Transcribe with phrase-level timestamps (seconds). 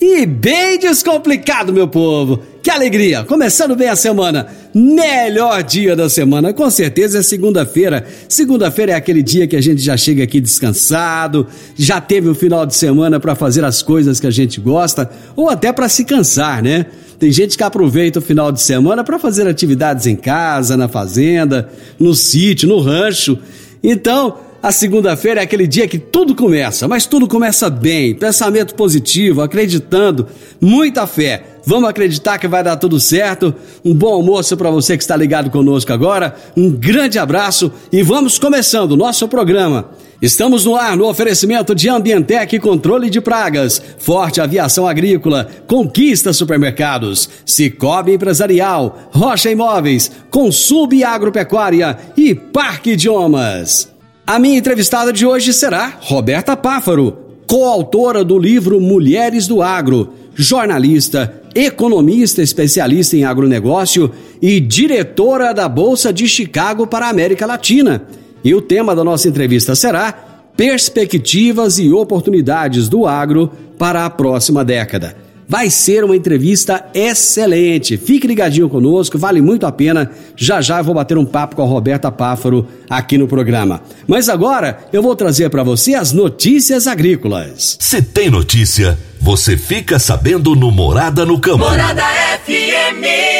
[0.00, 2.42] e bem descomplicado, meu povo.
[2.62, 3.22] Que alegria!
[3.22, 8.06] Começando bem a semana, melhor dia da semana, com certeza é segunda-feira.
[8.26, 12.34] Segunda-feira é aquele dia que a gente já chega aqui descansado, já teve o um
[12.34, 16.04] final de semana para fazer as coisas que a gente gosta ou até para se
[16.04, 16.86] cansar, né?
[17.18, 21.68] Tem gente que aproveita o final de semana para fazer atividades em casa, na fazenda,
[21.98, 23.38] no sítio, no rancho.
[23.82, 29.40] Então, a segunda-feira é aquele dia que tudo começa, mas tudo começa bem, pensamento positivo,
[29.40, 30.26] acreditando,
[30.60, 31.44] muita fé.
[31.64, 33.54] Vamos acreditar que vai dar tudo certo.
[33.84, 36.34] Um bom almoço para você que está ligado conosco agora.
[36.56, 39.90] Um grande abraço e vamos começando o nosso programa.
[40.20, 47.28] Estamos no ar no oferecimento de Ambientec Controle de Pragas, Forte Aviação Agrícola, Conquista Supermercados,
[47.46, 53.99] Cicobi Empresarial, Rocha Imóveis, Consub Agropecuária e Parque Idiomas.
[54.30, 57.18] A minha entrevistada de hoje será Roberta Páfaro,
[57.48, 64.08] coautora do livro Mulheres do Agro, jornalista, economista especialista em agronegócio
[64.40, 68.04] e diretora da Bolsa de Chicago para a América Latina.
[68.44, 70.12] E o tema da nossa entrevista será
[70.56, 75.16] Perspectivas e oportunidades do agro para a próxima década.
[75.50, 77.96] Vai ser uma entrevista excelente.
[77.96, 80.08] Fique ligadinho conosco, vale muito a pena.
[80.36, 83.82] Já já eu vou bater um papo com a Roberta Páfaro aqui no programa.
[84.06, 87.76] Mas agora eu vou trazer para você as notícias agrícolas.
[87.80, 91.68] Se tem notícia, você fica sabendo no Morada no Campo.
[91.68, 92.04] Morada
[92.44, 93.39] FM.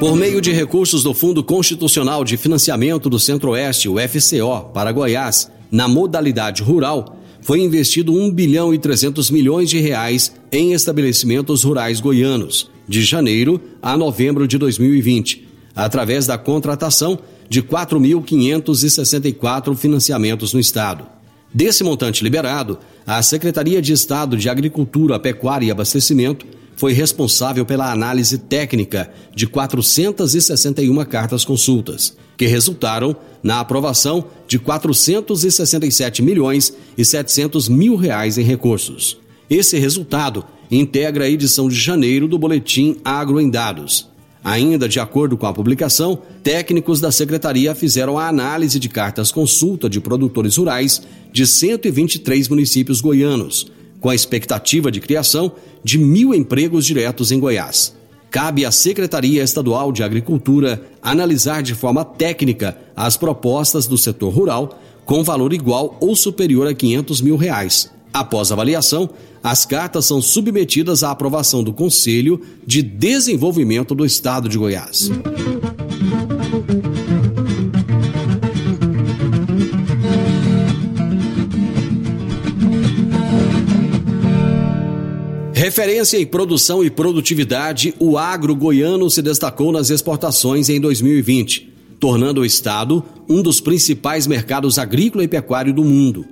[0.00, 5.50] Por meio de recursos do Fundo Constitucional de Financiamento do Centro-Oeste, o FCO, para Goiás,
[5.72, 11.98] na modalidade rural, foi investido 1 bilhão e 300 milhões de reais em estabelecimentos rurais
[11.98, 21.06] goianos, de janeiro a novembro de 2020, através da contratação de 4.564 financiamentos no estado.
[21.52, 26.46] Desse montante liberado, a Secretaria de Estado de Agricultura, Pecuária e Abastecimento
[26.78, 36.22] foi responsável pela análise técnica de 461 cartas consultas, que resultaram na aprovação de 467
[36.22, 39.18] milhões e 700 mil reais em recursos.
[39.50, 44.08] Esse resultado integra a edição de janeiro do Boletim Agro em Dados.
[44.44, 49.90] Ainda de acordo com a publicação, técnicos da secretaria fizeram a análise de cartas consulta
[49.90, 51.02] de produtores rurais
[51.32, 53.66] de 123 municípios goianos,
[54.00, 57.96] com a expectativa de criação de mil empregos diretos em Goiás.
[58.30, 64.78] Cabe à Secretaria Estadual de Agricultura analisar de forma técnica as propostas do setor rural
[65.06, 67.90] com valor igual ou superior a 500 mil reais.
[68.12, 69.08] Após avaliação,
[69.42, 75.10] as cartas são submetidas à aprovação do Conselho de Desenvolvimento do Estado de Goiás.
[85.68, 91.70] Referência em produção e produtividade, o agro goiano se destacou nas exportações em 2020,
[92.00, 96.24] tornando o estado um dos principais mercados agrícola e pecuário do mundo.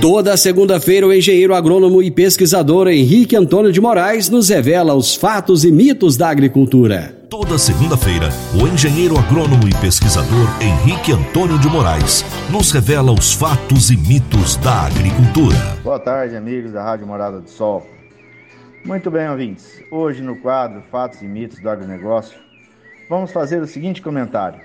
[0.01, 5.65] Toda segunda-feira, o engenheiro agrônomo e pesquisador Henrique Antônio de Moraes nos revela os fatos
[5.65, 7.17] e mitos da agricultura.
[7.31, 8.29] Toda segunda-feira,
[8.61, 12.23] o engenheiro agrônomo e pesquisador Henrique Antônio de Moraes
[12.53, 15.57] nos revela os fatos e mitos da agricultura.
[15.83, 17.87] Boa tarde, amigos da Rádio Morada do Sol.
[18.85, 19.81] Muito bem, ouvintes.
[19.91, 22.39] Hoje, no quadro Fatos e Mitos do Agronegócio,
[23.09, 24.61] vamos fazer o seguinte comentário.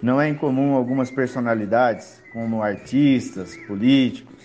[0.00, 4.44] Não é incomum algumas personalidades, como artistas, políticos,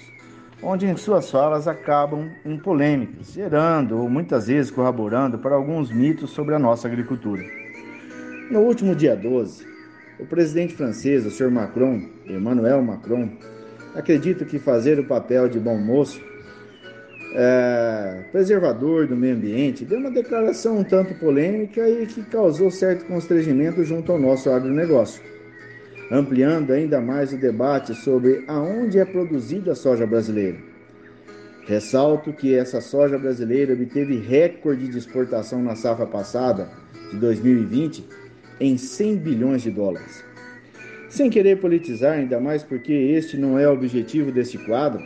[0.64, 6.32] onde em suas falas acabam em polêmicas, gerando ou muitas vezes corroborando para alguns mitos
[6.32, 7.44] sobre a nossa agricultura.
[8.50, 9.68] No último dia 12,
[10.20, 11.52] o presidente francês, o Sr.
[11.52, 13.30] Macron, Emmanuel Macron,
[13.94, 16.20] acredita que fazer o papel de bom moço,
[17.36, 23.06] é, preservador do meio ambiente, deu uma declaração um tanto polêmica e que causou certo
[23.06, 25.33] constrangimento junto ao nosso agronegócio
[26.14, 30.60] ampliando ainda mais o debate sobre aonde é produzida a soja brasileira.
[31.66, 36.70] Ressalto que essa soja brasileira obteve recorde de exportação na safra passada,
[37.10, 38.06] de 2020,
[38.60, 40.24] em 100 bilhões de dólares.
[41.10, 45.02] Sem querer politizar, ainda mais porque este não é o objetivo deste quadro,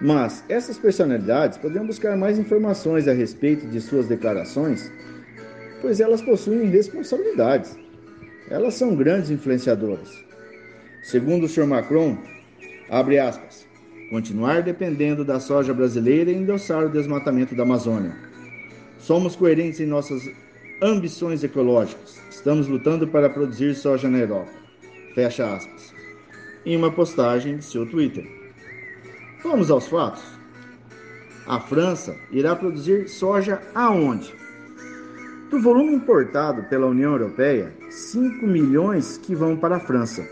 [0.00, 4.88] mas essas personalidades poderiam buscar mais informações a respeito de suas declarações,
[5.80, 7.83] pois elas possuem responsabilidades
[8.48, 10.24] elas são grandes influenciadoras.
[11.02, 11.66] Segundo o Sr.
[11.66, 12.18] Macron,
[12.88, 13.66] abre aspas,
[14.10, 18.14] continuar dependendo da soja brasileira e endossar o desmatamento da Amazônia.
[18.98, 20.22] Somos coerentes em nossas
[20.80, 22.20] ambições ecológicas.
[22.30, 24.50] Estamos lutando para produzir soja na Europa.
[25.14, 25.94] Fecha aspas.
[26.64, 28.26] Em uma postagem de seu Twitter.
[29.42, 30.22] Vamos aos fatos.
[31.46, 34.32] A França irá produzir soja aonde?
[35.54, 40.26] Do volume importado pela União Europeia, 5 milhões que vão para a França.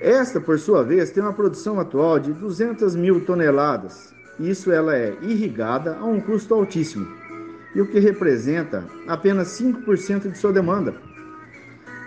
[0.00, 4.14] Esta, por sua vez, tem uma produção atual de 200 mil toneladas.
[4.38, 7.06] Isso ela é irrigada a um custo altíssimo,
[7.74, 10.94] e o que representa apenas 5% de sua demanda.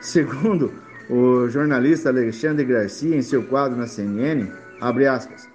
[0.02, 0.72] Segundo
[1.08, 5.48] o jornalista Alexandre Garcia, em seu quadro na CNN, abre aspas,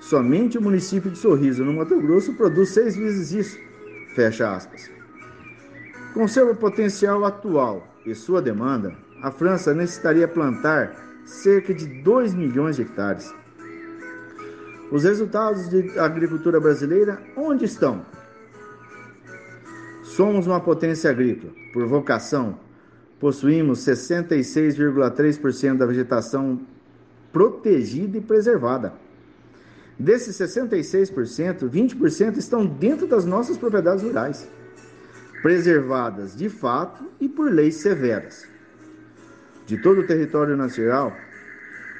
[0.00, 3.73] somente o município de Sorriso, no Mato Grosso, produz seis vezes isso
[4.14, 4.90] Fecha aspas.
[6.12, 10.94] Com seu potencial atual e sua demanda, a França necessitaria plantar
[11.24, 13.34] cerca de 2 milhões de hectares.
[14.92, 18.06] Os resultados da agricultura brasileira onde estão?
[20.04, 21.52] Somos uma potência agrícola.
[21.72, 22.60] Por vocação,
[23.18, 26.60] possuímos 66,3% da vegetação
[27.32, 28.92] protegida e preservada.
[29.98, 34.48] Desses 66%, 20% estão dentro das nossas propriedades rurais,
[35.40, 38.44] preservadas de fato e por leis severas.
[39.66, 41.16] De todo o território nacional,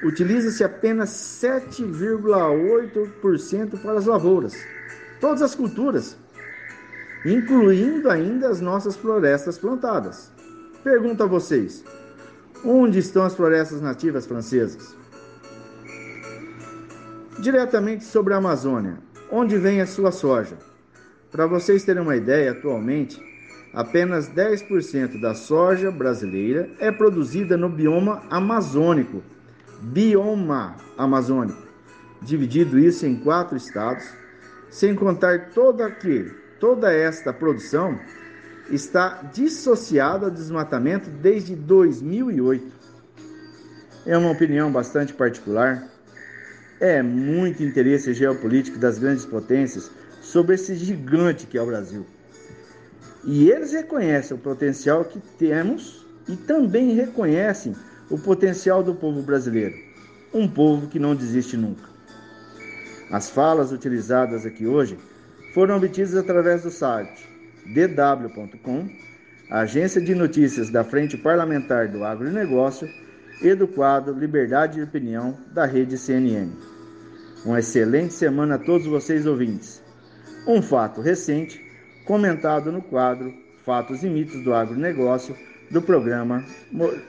[0.03, 4.53] utiliza-se apenas 7,8% para as lavouras,
[5.21, 6.17] todas as culturas,
[7.25, 10.29] incluindo ainda as nossas florestas plantadas.
[10.83, 11.81] Pergunto a vocês:
[12.63, 14.95] onde estão as florestas nativas francesas?
[17.39, 18.97] Diretamente sobre a Amazônia,
[19.31, 20.57] onde vem a sua soja.
[21.31, 23.21] Para vocês terem uma ideia, atualmente,
[23.73, 29.21] apenas 10% da soja brasileira é produzida no bioma amazônico.
[29.81, 31.61] Bioma amazônico.
[32.21, 34.05] Dividido isso em quatro estados,
[34.69, 37.99] sem contar toda que toda esta produção
[38.69, 42.73] está dissociada ao desmatamento desde 2008.
[44.05, 45.94] É uma opinião bastante particular
[46.79, 49.91] é muito interesse geopolítico das grandes potências
[50.21, 52.05] sobre esse gigante que é o Brasil.
[53.23, 57.75] E eles reconhecem o potencial que temos e também reconhecem
[58.09, 59.75] o potencial do povo brasileiro,
[60.33, 61.89] um povo que não desiste nunca.
[63.11, 64.97] As falas utilizadas aqui hoje
[65.53, 67.27] foram obtidas através do site
[67.65, 68.87] dw.com,
[69.49, 72.87] agência de notícias da Frente Parlamentar do Agronegócio
[73.41, 76.49] e do quadro Liberdade de Opinião da rede CNN.
[77.45, 79.81] Uma excelente semana a todos vocês ouvintes.
[80.47, 81.59] Um fato recente,
[82.05, 83.33] comentado no quadro
[83.65, 85.35] Fatos e Mitos do Agronegócio,
[85.69, 86.43] do programa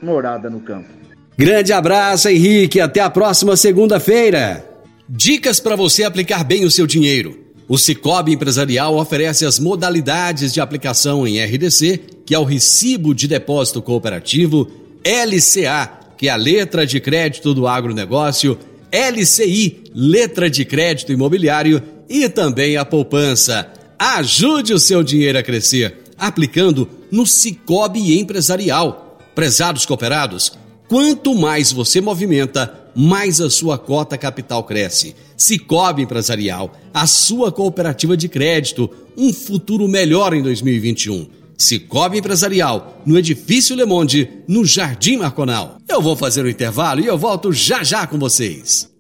[0.03, 0.89] Morada no Campo.
[1.37, 2.81] Grande abraço, Henrique.
[2.81, 4.65] Até a próxima segunda-feira.
[5.09, 7.39] Dicas para você aplicar bem o seu dinheiro.
[7.69, 13.29] O Cicobi Empresarial oferece as modalidades de aplicação em RDC, que é o Recibo de
[13.29, 14.71] Depósito Cooperativo,
[15.05, 18.59] LCA, que é a letra de crédito do agronegócio,
[18.91, 23.73] LCI, letra de crédito imobiliário e também a poupança.
[23.99, 29.19] Ajude o seu dinheiro a crescer aplicando no Cicobi Empresarial.
[29.35, 30.53] Prezados cooperados,
[30.89, 35.15] quanto mais você movimenta, mais a sua cota capital cresce.
[35.37, 41.29] Cicobi Empresarial, a sua cooperativa de crédito, um futuro melhor em 2021.
[41.57, 45.79] Cicobi Empresarial, no Edifício Le Monde, no Jardim Marconal.
[45.89, 48.91] Eu vou fazer o um intervalo e eu volto já já com vocês.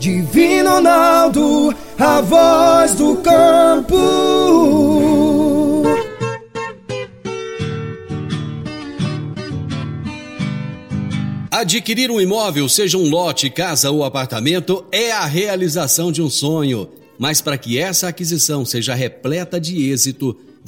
[0.00, 4.40] Divino Ronaldo, a voz do campo.
[11.50, 16.88] Adquirir um imóvel, seja um lote, casa ou apartamento, é a realização de um sonho.
[17.18, 20.34] Mas para que essa aquisição seja repleta de êxito,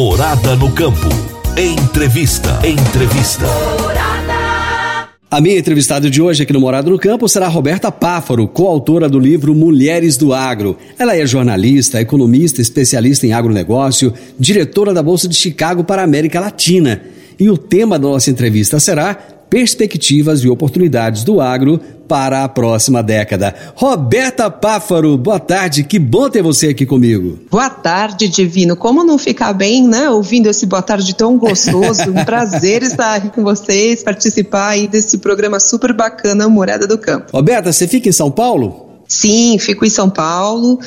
[0.00, 1.08] Morada no campo.
[1.56, 2.60] Entrevista.
[2.64, 3.46] Entrevista.
[5.28, 9.18] A minha entrevistada de hoje aqui no Morado no Campo será Roberta Páfaro, coautora do
[9.18, 10.78] livro Mulheres do Agro.
[10.96, 16.38] Ela é jornalista, economista, especialista em agronegócio, diretora da Bolsa de Chicago para a América
[16.38, 17.02] Latina.
[17.36, 23.02] E o tema da nossa entrevista será perspectivas e oportunidades do agro para a próxima
[23.02, 23.54] década.
[23.74, 27.38] Roberta Páfaro, boa tarde, que bom ter você aqui comigo.
[27.50, 28.74] Boa tarde, Divino.
[28.74, 32.10] Como não ficar bem, né, ouvindo esse boa tarde tão gostoso?
[32.10, 37.26] Um prazer estar aqui com vocês, participar aí desse programa super bacana, Morada do Campo.
[37.32, 38.86] Roberta, você fica em São Paulo?
[39.06, 40.78] Sim, fico em São Paulo.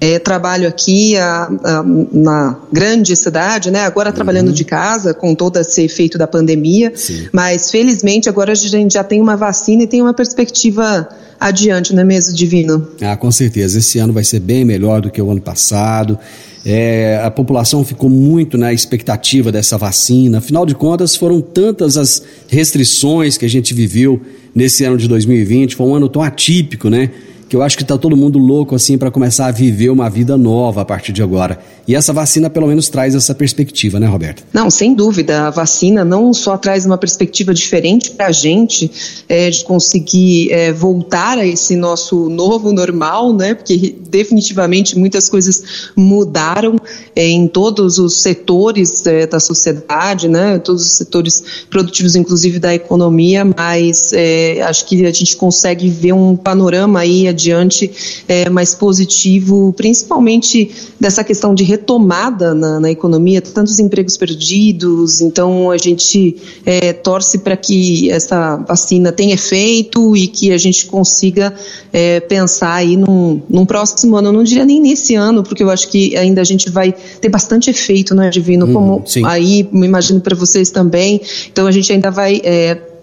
[0.00, 3.80] É, trabalho aqui a, a, na grande cidade, né?
[3.80, 4.14] Agora uhum.
[4.14, 6.92] trabalhando de casa, com todo esse efeito da pandemia.
[6.94, 7.28] Sim.
[7.32, 11.06] Mas felizmente agora a gente já tem uma vacina e tem uma perspectiva
[11.40, 12.86] adiante, não é mesmo, Divino?
[13.00, 13.78] Ah, com certeza.
[13.78, 16.18] Esse ano vai ser bem melhor do que o ano passado.
[16.64, 20.38] É, a população ficou muito na expectativa dessa vacina.
[20.38, 24.20] Afinal de contas, foram tantas as restrições que a gente viveu
[24.54, 25.74] nesse ano de 2020.
[25.74, 27.10] Foi um ano tão atípico, né?
[27.50, 30.36] Que eu acho que está todo mundo louco assim para começar a viver uma vida
[30.36, 31.58] nova a partir de agora.
[31.86, 34.44] E essa vacina pelo menos traz essa perspectiva, né, Roberta?
[34.52, 35.48] Não, sem dúvida.
[35.48, 38.88] A vacina não só traz uma perspectiva diferente para a gente
[39.28, 43.54] é, de conseguir é, voltar a esse nosso novo normal, né?
[43.54, 46.76] Porque definitivamente muitas coisas mudaram
[47.16, 50.60] é, em todos os setores é, da sociedade, né?
[50.60, 53.44] Todos os setores produtivos, inclusive da economia.
[53.44, 57.90] Mas é, acho que a gente consegue ver um panorama aí adiante
[58.28, 65.20] é, mais positivo, principalmente dessa questão de retomada na, na economia, tantos empregos perdidos.
[65.20, 70.86] Então, a gente é, torce para que essa vacina tenha efeito e que a gente
[70.86, 71.54] consiga
[71.92, 74.28] é, pensar aí num, num, próximo ano.
[74.28, 77.28] Eu não diria nem nesse ano, porque eu acho que ainda a gente vai ter
[77.28, 78.66] bastante efeito, não é, Divino?
[78.66, 79.24] Hum, Como sim.
[79.24, 81.20] aí, me imagino para vocês também.
[81.50, 82.40] Então, a gente ainda vai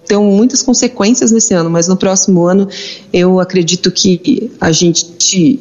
[0.08, 2.68] é, ter muitas consequências nesse ano, mas no próximo ano
[3.12, 5.60] eu acredito que a gente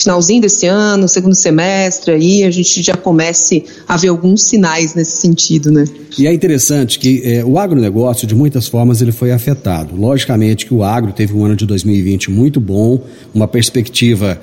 [0.00, 5.18] finalzinho desse ano, segundo semestre, aí a gente já comece a ver alguns sinais nesse
[5.18, 5.84] sentido, né?
[6.18, 9.94] E é interessante que é, o agronegócio, de muitas formas, ele foi afetado.
[9.94, 13.02] Logicamente que o agro teve um ano de 2020 muito bom,
[13.34, 14.40] uma perspectiva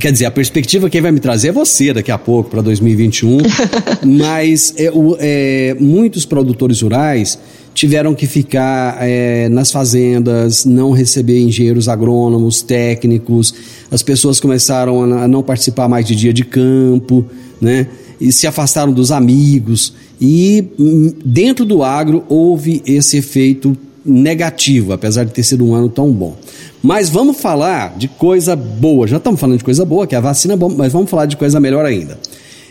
[0.00, 3.36] Quer dizer, a perspectiva quem vai me trazer é você daqui a pouco, para 2021.
[4.18, 7.38] mas é, o, é, muitos produtores rurais
[7.74, 13.54] tiveram que ficar é, nas fazendas, não receber engenheiros agrônomos, técnicos,
[13.90, 17.26] as pessoas começaram a não participar mais de dia de campo,
[17.60, 17.86] né?
[18.18, 19.92] E se afastaram dos amigos.
[20.18, 25.88] E hum, dentro do agro houve esse efeito negativo, apesar de ter sido um ano
[25.88, 26.36] tão bom.
[26.82, 29.06] Mas vamos falar de coisa boa.
[29.06, 31.58] Já estamos falando de coisa boa, que é a vacina, mas vamos falar de coisa
[31.58, 32.18] melhor ainda.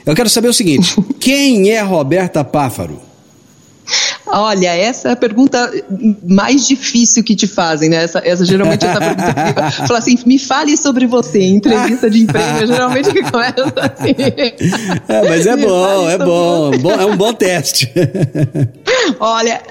[0.06, 3.00] Eu quero saber o seguinte: quem é Roberta Páfaro?
[4.25, 5.72] Olha, essa é a pergunta
[6.24, 8.03] mais difícil que te fazem, né?
[8.03, 12.22] Essa, essa geralmente essa pergunta que fala assim, me fale sobre você, em entrevista de
[12.22, 14.15] emprego, geralmente que começa assim.
[15.08, 17.92] É, mas é bom, é bom, bom, é um bom teste.
[19.20, 19.62] Olha,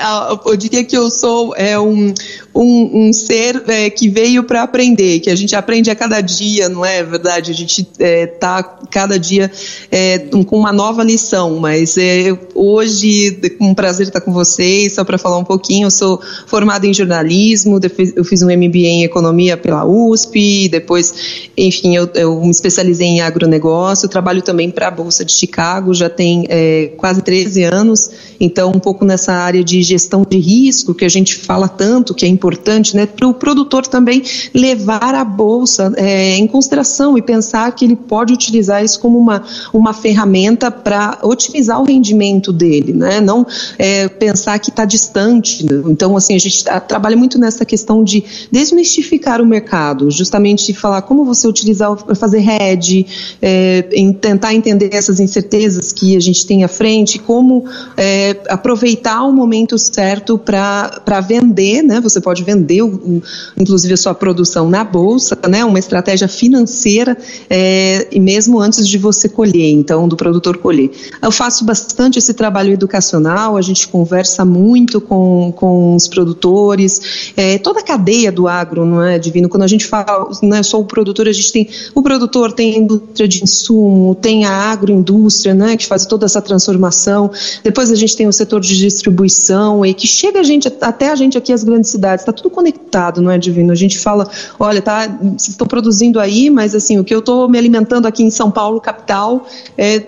[0.45, 2.13] eu diria que eu sou é, um,
[2.55, 6.69] um, um ser é, que veio para aprender, que a gente aprende a cada dia,
[6.69, 7.51] não é verdade?
[7.51, 9.51] A gente está é, tá cada dia
[9.91, 15.05] é, com uma nova lição, mas é, hoje, com um prazer estar com vocês, só
[15.05, 17.79] para falar um pouquinho, eu sou formada em jornalismo,
[18.17, 23.21] eu fiz um MBA em economia pela USP, depois, enfim, eu, eu me especializei em
[23.21, 28.11] agronegócio, trabalho também para a Bolsa de Chicago, já tem é, quase 13 anos,
[28.43, 32.27] então um pouco nessa área de gestão de risco, que a gente fala tanto, que
[32.27, 34.23] é importante, né, para o produtor também
[34.53, 39.45] levar a bolsa é, em consideração e pensar que ele pode utilizar isso como uma,
[39.73, 43.47] uma ferramenta para otimizar o rendimento dele, né, não
[43.79, 45.65] é, pensar que está distante.
[45.65, 45.83] Né?
[45.87, 51.25] Então, assim, a gente trabalha muito nessa questão de desmistificar o mercado, justamente falar como
[51.25, 53.07] você utilizar, fazer hedge,
[53.41, 53.83] é,
[54.21, 57.65] tentar entender essas incertezas que a gente tem à frente, como
[57.97, 62.01] é, aproveitar o momento certo para vender, né?
[62.01, 63.23] Você pode vender, o, o,
[63.57, 65.65] inclusive, a sua produção na bolsa, né?
[65.65, 67.17] Uma estratégia financeira,
[67.49, 70.91] é, e mesmo antes de você colher, então, do produtor colher.
[71.21, 77.59] Eu faço bastante esse trabalho educacional, a gente conversa muito com, com os produtores, é,
[77.59, 79.49] toda a cadeia do agro, não é, Divino?
[79.49, 82.75] Quando a gente fala, não é só o produtor, a gente tem, o produtor tem
[82.75, 85.77] a indústria de insumo, tem a agroindústria, né?
[85.77, 87.31] Que faz toda essa transformação,
[87.63, 91.17] depois a gente tem o setor de distribuição, e que chega a gente, até a
[91.17, 93.73] gente aqui, as grandes cidades, está tudo conectado, não é, Divino?
[93.73, 97.59] A gente fala, olha, tá, estão produzindo aí, mas assim, o que eu estou me
[97.59, 100.03] alimentando aqui em São Paulo, capital, é,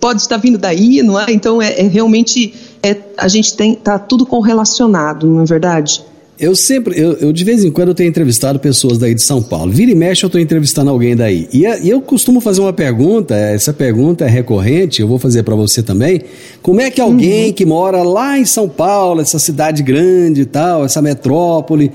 [0.00, 1.26] pode estar vindo daí, não é?
[1.28, 6.04] Então, é, é realmente, é, a gente tem, tá tudo correlacionado, não é verdade?
[6.38, 9.42] Eu sempre, eu, eu, de vez em quando eu tenho entrevistado pessoas daí de São
[9.42, 9.72] Paulo.
[9.72, 11.48] Vira e mexe eu estou entrevistando alguém daí.
[11.50, 15.54] E, e, eu costumo fazer uma pergunta, essa pergunta é recorrente, eu vou fazer para
[15.54, 16.22] você também.
[16.60, 17.52] Como é que alguém uhum.
[17.54, 21.90] que mora lá em São Paulo, essa cidade grande e tal, essa metrópole,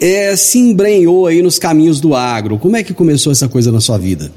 [0.00, 2.58] é, se embrenhou aí nos caminhos do agro?
[2.58, 4.30] Como é que começou essa coisa na sua vida?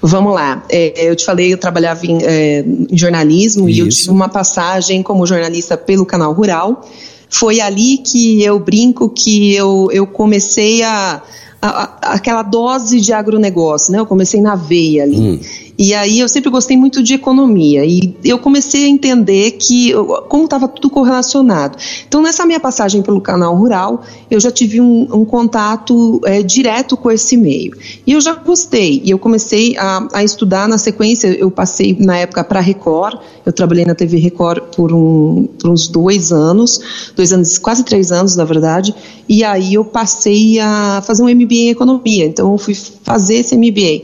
[0.00, 0.64] Vamos lá.
[0.68, 3.78] É, eu te falei, eu trabalhava em, é, em jornalismo Isso.
[3.78, 6.84] e eu tive uma passagem como jornalista pelo Canal Rural.
[7.32, 11.22] Foi ali que eu brinco que eu, eu comecei a,
[11.60, 13.98] a, a aquela dose de agronegócio, né?
[13.98, 15.16] Eu comecei na veia ali.
[15.16, 15.40] Hum.
[15.78, 19.92] E aí eu sempre gostei muito de economia e eu comecei a entender que
[20.28, 21.78] como estava tudo correlacionado.
[22.06, 26.96] Então nessa minha passagem pelo canal rural eu já tive um, um contato é, direto
[26.96, 31.28] com esse meio e eu já gostei e eu comecei a, a estudar na sequência.
[31.28, 35.88] Eu passei na época para Record, eu trabalhei na TV Record por, um, por uns
[35.88, 38.94] dois anos, dois anos, quase três anos na verdade.
[39.28, 42.26] E aí eu passei a fazer um MBA em economia.
[42.26, 44.02] Então eu fui fazer esse MBA.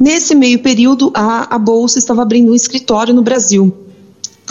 [0.00, 3.72] Nesse meio período, a, a Bolsa estava abrindo um escritório no Brasil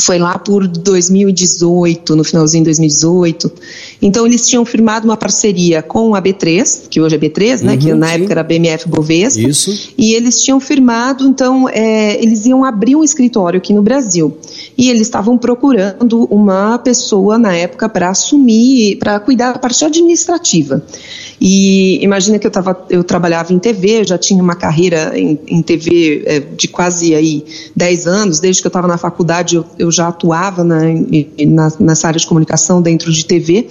[0.02, 3.52] foi lá por 2018, no finalzinho de 2018.
[4.02, 7.92] Então eles tinham firmado uma parceria com a B3, que hoje é B3, né, que
[7.92, 8.14] uhum, na sim.
[8.16, 9.42] época era BMF Bovespa.
[9.42, 9.92] Isso.
[9.98, 14.36] E eles tinham firmado, então é, eles iam abrir um escritório aqui no Brasil.
[14.80, 20.82] E eles estavam procurando uma pessoa na época para assumir, para cuidar da parte administrativa.
[21.42, 25.62] E imagina que eu, tava, eu trabalhava em TV, já tinha uma carreira em, em
[25.62, 27.44] TV é, de quase aí
[27.76, 30.80] 10 anos, desde que eu estava na faculdade eu, eu já atuava na,
[31.46, 33.68] na, nessa área de comunicação dentro de TV.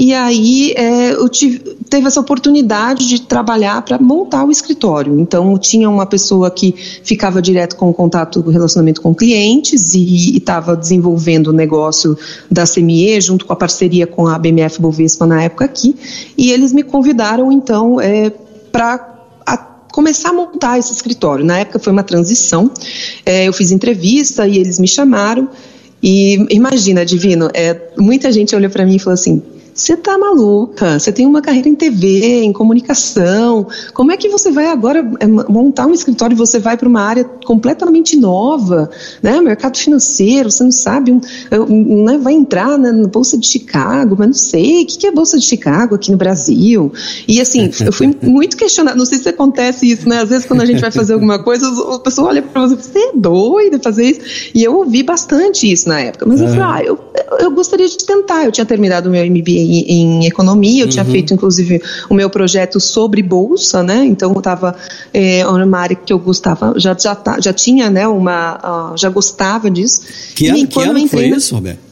[0.00, 1.58] E aí é, eu tive,
[1.90, 5.20] teve essa oportunidade de trabalhar para montar o escritório.
[5.20, 10.38] Então tinha uma pessoa que ficava direto com o contato, o relacionamento com clientes e
[10.38, 12.16] estava desenvolvendo o negócio
[12.50, 15.94] da CME junto com a parceria com a BMF Bovespa na época aqui.
[16.34, 18.32] E eles me convidaram então é,
[18.72, 19.18] para
[19.92, 21.44] começar a montar esse escritório.
[21.44, 22.70] Na época foi uma transição,
[23.26, 25.46] é, eu fiz entrevista e eles me chamaram.
[26.02, 29.42] E imagina, Divino, é, muita gente olhou para mim e falou assim:
[29.80, 30.98] você tá maluca?
[30.98, 33.66] Você tem uma carreira em TV, em comunicação.
[33.94, 37.00] Como é que você vai agora é, montar um escritório e você vai para uma
[37.00, 38.90] área completamente nova,
[39.22, 39.40] né?
[39.40, 42.18] Mercado financeiro, você não sabe, um, um, né?
[42.18, 45.38] vai entrar na, na, Bolsa de Chicago, mas não sei, o que, que é Bolsa
[45.38, 46.92] de Chicago aqui no Brasil?
[47.26, 50.20] E assim, eu fui muito questionada, não sei se acontece isso, né?
[50.20, 52.98] Às vezes quando a gente vai fazer alguma coisa, a pessoa olha para você, você
[52.98, 54.50] é doida fazer isso?
[54.54, 56.98] E eu ouvi bastante isso na época, mas eu falei, ah, eu,
[57.40, 60.90] eu gostaria de tentar, eu tinha terminado o meu MBA em, economia, eu uhum.
[60.90, 64.04] tinha feito inclusive o meu projeto sobre bolsa, né?
[64.04, 64.74] Então eu estava
[65.12, 68.06] é, uma área que eu gostava, já já, tá, já tinha, né?
[68.06, 70.02] Uma uh, já gostava disso.
[70.34, 71.90] Que ano, que ano foi isso, Roberto?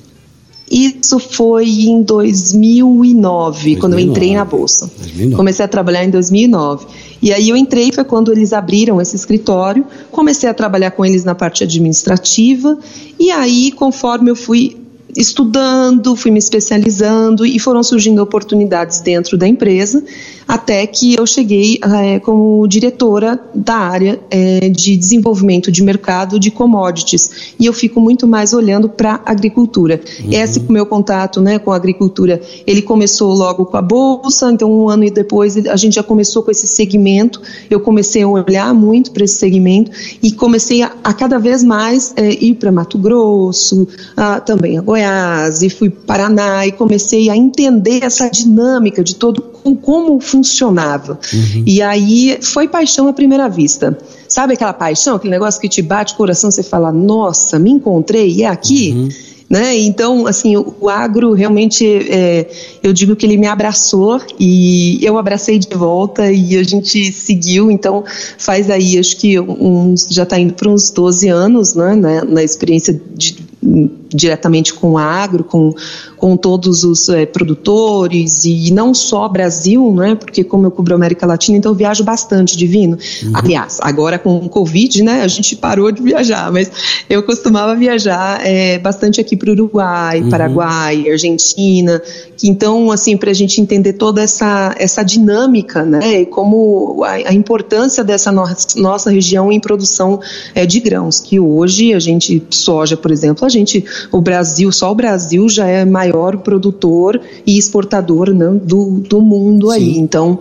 [0.71, 3.77] Isso foi em 2009, 2009.
[3.77, 4.91] quando eu entrei na Bolsa.
[4.99, 5.37] 2009.
[5.37, 6.87] Comecei a trabalhar em 2009.
[7.23, 11.25] E aí eu entrei, foi quando eles abriram esse escritório, comecei a trabalhar com eles
[11.25, 12.79] na parte administrativa,
[13.19, 14.77] e aí, conforme eu fui
[15.16, 20.03] estudando, fui me especializando e foram surgindo oportunidades dentro da empresa,
[20.47, 26.51] até que eu cheguei é, como diretora da área é, de desenvolvimento de mercado de
[26.51, 27.55] commodities.
[27.59, 30.01] E eu fico muito mais olhando para a agricultura.
[30.25, 30.33] Uhum.
[30.33, 34.88] Esse meu contato né, com a agricultura, ele começou logo com a Bolsa, então um
[34.88, 37.40] ano e depois a gente já começou com esse segmento,
[37.71, 39.90] eu comecei a olhar muito para esse segmento
[40.23, 44.83] e comecei a, a cada vez mais é, ir para Mato Grosso, a, também a
[44.99, 49.41] Goiás, e fui para Paraná e comecei a entender essa dinâmica de todo
[49.83, 51.19] como funcionava.
[51.33, 51.63] Uhum.
[51.65, 53.97] E aí foi paixão à primeira vista.
[54.29, 58.43] Sabe aquela paixão, aquele negócio que te bate o coração, você fala, nossa, me encontrei,
[58.43, 58.93] é aqui?
[58.93, 59.09] Uhum.
[59.49, 59.79] Né?
[59.79, 62.51] Então, assim, o, o agro realmente, é,
[62.83, 67.71] eu digo que ele me abraçou e eu abracei de volta e a gente seguiu.
[67.71, 68.05] Então,
[68.37, 72.43] faz aí, acho que uns, já está indo para uns 12 anos né, na, na
[72.43, 73.37] experiência de
[74.09, 75.75] diretamente com o agro, com,
[76.19, 80.15] com todos os é, produtores e não só Brasil, né?
[80.15, 82.99] Porque como eu cubro América Latina, então eu viajo bastante divino.
[83.23, 83.33] Uhum.
[83.35, 85.23] Aliás, agora com o Covid, né?
[85.23, 86.71] A gente parou de viajar, mas
[87.09, 90.29] eu costumava viajar é, bastante aqui para o Uruguai, uhum.
[90.29, 92.03] Paraguai, Argentina.
[92.37, 96.23] Que, então, assim, para a gente entender toda essa, essa dinâmica, né?
[96.23, 98.45] E como a, a importância dessa no,
[98.77, 100.21] nossa região em produção
[100.55, 104.91] é, de grãos, que hoje a gente, soja, por exemplo, a gente o Brasil, só
[104.91, 106.08] o Brasil já é maior
[106.38, 109.77] produtor e exportador né, do, do mundo Sim.
[109.77, 109.99] aí.
[109.99, 110.38] Então,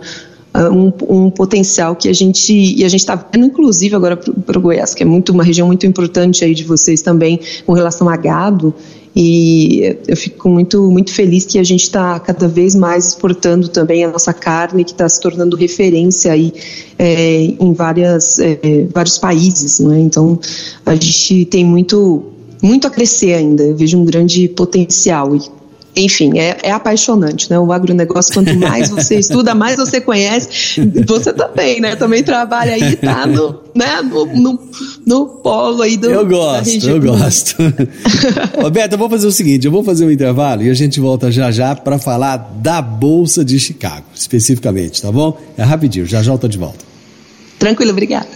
[0.52, 4.58] ah, um, um, potencial que a gente e a gente está vendo inclusive agora para
[4.58, 8.08] o Goiás que é muito uma região muito importante aí de vocês também com relação
[8.08, 8.74] a gado
[9.14, 14.02] e eu fico muito muito feliz que a gente está cada vez mais exportando também
[14.04, 16.54] a nossa carne que está se tornando referência aí
[16.98, 20.40] é, em várias é, vários países né então
[20.86, 22.24] a gente tem muito
[22.62, 23.62] muito a crescer ainda.
[23.62, 25.34] Eu vejo um grande potencial.
[25.34, 25.40] E,
[25.98, 27.58] enfim, é, é apaixonante, né?
[27.58, 30.80] O agronegócio, quanto mais você estuda, mais você conhece.
[31.06, 31.96] Você também, né?
[31.96, 34.00] Também trabalha aí, tá no, né?
[34.02, 34.60] no, no,
[35.06, 36.10] no polo aí do.
[36.10, 37.56] Eu gosto, eu gosto.
[38.62, 41.30] Roberto, eu vou fazer o seguinte: eu vou fazer um intervalo e a gente volta
[41.30, 45.38] já já para falar da Bolsa de Chicago, especificamente, tá bom?
[45.56, 46.84] É rapidinho, já já eu tô de volta.
[47.58, 48.28] Tranquilo, obrigada.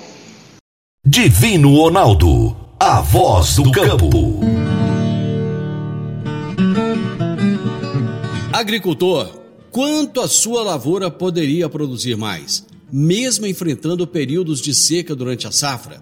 [1.06, 4.40] Divino Ronaldo a voz do campo.
[8.62, 9.40] Agricultor,
[9.72, 16.00] quanto a sua lavoura poderia produzir mais, mesmo enfrentando períodos de seca durante a safra?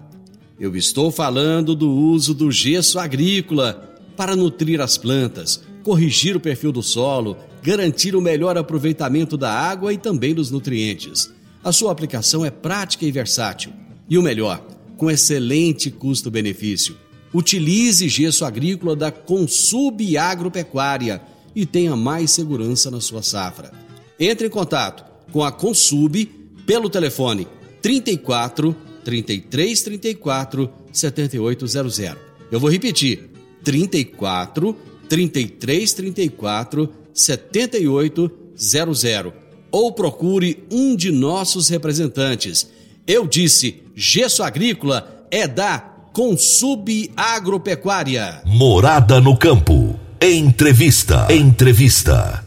[0.59, 6.71] Eu estou falando do uso do gesso agrícola para nutrir as plantas, corrigir o perfil
[6.71, 11.33] do solo, garantir o melhor aproveitamento da água e também dos nutrientes.
[11.63, 13.73] A sua aplicação é prática e versátil.
[14.07, 14.63] E o melhor,
[14.97, 16.95] com excelente custo-benefício.
[17.33, 21.23] Utilize gesso agrícola da Consub Agropecuária
[21.55, 23.71] e tenha mais segurança na sua safra.
[24.19, 26.25] Entre em contato com a Consub
[26.65, 27.47] pelo telefone
[27.81, 32.17] 34 33 34 7800.
[32.51, 33.31] Eu vou repetir:
[33.63, 34.75] 34
[35.09, 39.33] 33 34 7800
[39.71, 42.67] ou procure um de nossos representantes
[43.07, 45.79] eu disse, gesso agrícola é da
[46.13, 48.41] Consub Agropecuária.
[48.45, 49.90] Morada no campo.
[50.23, 51.25] Entrevista.
[51.31, 52.45] Entrevista.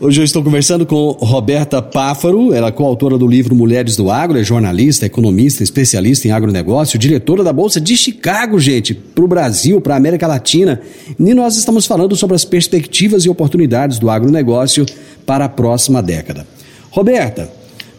[0.00, 4.38] Hoje eu estou conversando com Roberta Páfaro, ela é coautora do livro Mulheres do Agro,
[4.38, 9.78] é jornalista, economista, especialista em agronegócio, diretora da Bolsa de Chicago, gente, para o Brasil,
[9.78, 10.80] para a América Latina.
[11.20, 14.86] E nós estamos falando sobre as perspectivas e oportunidades do agronegócio
[15.26, 16.46] para a próxima década.
[16.90, 17.52] Roberta,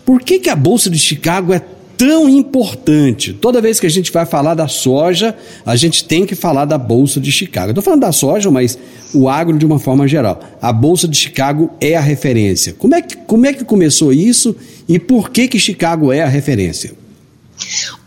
[0.03, 1.59] por que, que a Bolsa de Chicago é
[1.97, 3.33] tão importante.
[3.33, 6.77] Toda vez que a gente vai falar da soja, a gente tem que falar da
[6.77, 7.69] Bolsa de Chicago.
[7.69, 8.77] Estou falando da soja, mas
[9.13, 10.39] o agro de uma forma geral.
[10.61, 12.73] A Bolsa de Chicago é a referência.
[12.73, 14.55] Como é que, como é que começou isso
[14.87, 17.02] e por que, que Chicago é a referência?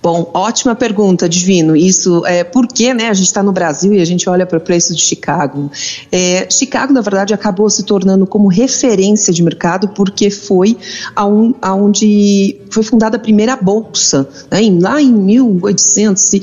[0.03, 1.75] Bom, ótima pergunta, Divino.
[1.75, 4.61] Isso é porque né, a gente está no Brasil e a gente olha para o
[4.61, 5.71] preço de Chicago.
[6.13, 10.77] É, Chicago, na verdade, acabou se tornando como referência de mercado porque foi
[11.15, 16.35] aonde foi fundada a primeira bolsa, né, lá em 1800.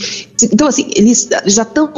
[0.51, 1.91] Então, assim, eles já estão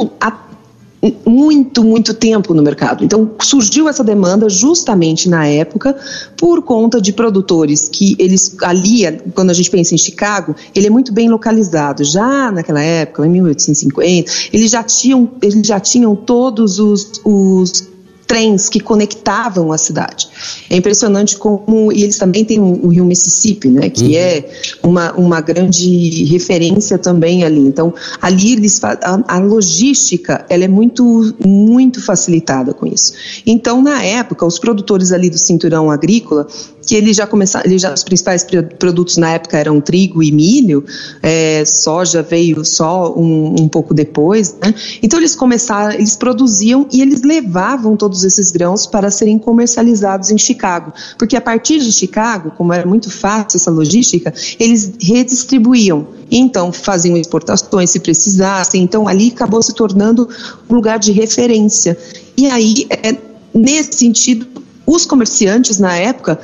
[1.24, 3.04] muito, muito tempo no mercado.
[3.04, 5.96] Então surgiu essa demanda justamente na época
[6.36, 9.02] por conta de produtores que eles ali,
[9.34, 12.04] quando a gente pensa em Chicago, ele é muito bem localizado.
[12.04, 17.95] Já naquela época, em 1850, eles já tinham, eles já tinham todos os, os
[18.26, 20.28] trens que conectavam a cidade.
[20.68, 24.14] É impressionante como e eles também têm o, rio Mississippi, né, que uhum.
[24.14, 24.44] é
[24.82, 27.60] uma, uma grande referência também ali.
[27.60, 33.12] Então, ali eles a, a logística, ela é muito muito facilitada com isso.
[33.46, 36.46] Então, na época, os produtores ali do cinturão agrícola
[36.86, 38.46] que eles já começaram, eles já, os principais
[38.78, 40.84] produtos na época eram trigo e milho,
[41.20, 44.72] é, soja veio só um, um pouco depois, né?
[45.02, 50.38] Então eles começaram, eles produziam e eles levavam todos esses grãos para serem comercializados em
[50.38, 56.72] Chicago, porque a partir de Chicago, como era muito fácil essa logística, eles redistribuíam, então
[56.72, 60.28] faziam exportações se precisassem, então ali acabou se tornando
[60.70, 61.98] um lugar de referência.
[62.36, 63.16] E aí, é,
[63.52, 64.46] nesse sentido,
[64.86, 66.38] os comerciantes na época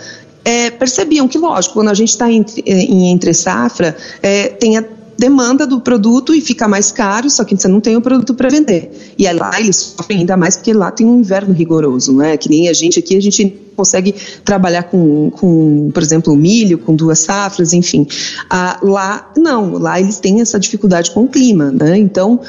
[0.45, 4.85] é, percebiam que, lógico, quando a gente está em, em, entre safra, é, tem a
[5.19, 8.49] demanda do produto e fica mais caro, só que você não tem o produto para
[8.49, 9.15] vender.
[9.17, 12.37] E lá eles sofrem ainda mais porque lá tem um inverno rigoroso, não é?
[12.37, 16.95] Que nem a gente aqui, a gente consegue trabalhar com, com por exemplo, milho, com
[16.97, 18.07] duas safras, enfim.
[18.51, 21.97] Ah, lá, não, lá eles têm essa dificuldade com o clima, né?
[21.97, 22.41] Então,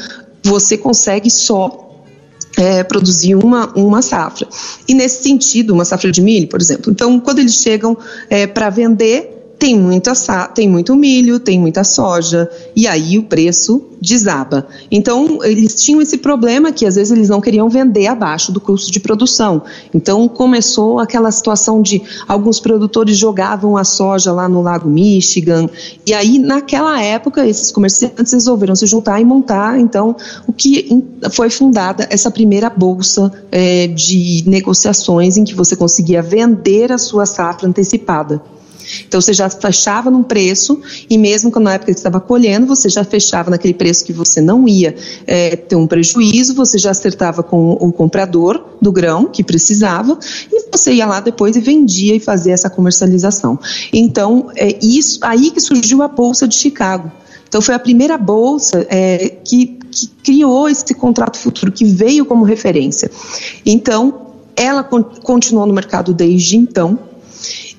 [0.43, 1.92] você consegue só
[2.57, 4.47] é, produzir uma, uma safra.
[4.87, 6.91] E nesse sentido, uma safra de milho, por exemplo.
[6.91, 7.97] Então, quando eles chegam
[8.29, 9.32] é, para vender,
[9.63, 10.11] tem, muita,
[10.53, 14.67] tem muito milho, tem muita soja, e aí o preço desaba.
[14.91, 18.91] Então, eles tinham esse problema que às vezes eles não queriam vender abaixo do custo
[18.91, 19.61] de produção.
[19.93, 25.69] Então, começou aquela situação de alguns produtores jogavam a soja lá no Lago Michigan,
[26.05, 30.13] e aí, naquela época, esses comerciantes resolveram se juntar e montar, então,
[30.45, 36.91] o que foi fundada essa primeira bolsa é, de negociações em que você conseguia vender
[36.91, 38.41] a sua safra antecipada.
[39.07, 40.79] Então você já fechava num preço
[41.09, 44.67] e mesmo na época que estava colhendo, você já fechava naquele preço que você não
[44.67, 50.17] ia é, ter um prejuízo, você já acertava com o comprador do grão que precisava
[50.51, 53.59] e você ia lá depois e vendia e fazia essa comercialização.
[53.91, 57.11] Então é isso aí que surgiu a bolsa de Chicago.
[57.47, 62.43] Então foi a primeira bolsa é, que, que criou esse contrato futuro que veio como
[62.43, 63.11] referência.
[63.63, 66.97] Então ela continuou no mercado desde então.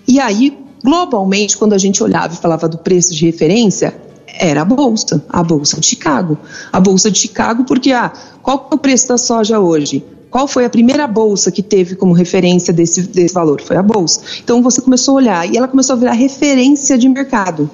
[0.06, 4.64] E aí Globalmente, quando a gente olhava e falava do preço de referência, era a
[4.66, 6.36] bolsa, a bolsa de Chicago.
[6.70, 10.04] A bolsa de Chicago, porque ah, qual é o preço da soja hoje?
[10.28, 13.62] Qual foi a primeira bolsa que teve como referência desse, desse valor?
[13.62, 14.20] Foi a bolsa.
[14.42, 17.70] Então você começou a olhar e ela começou a virar referência de mercado.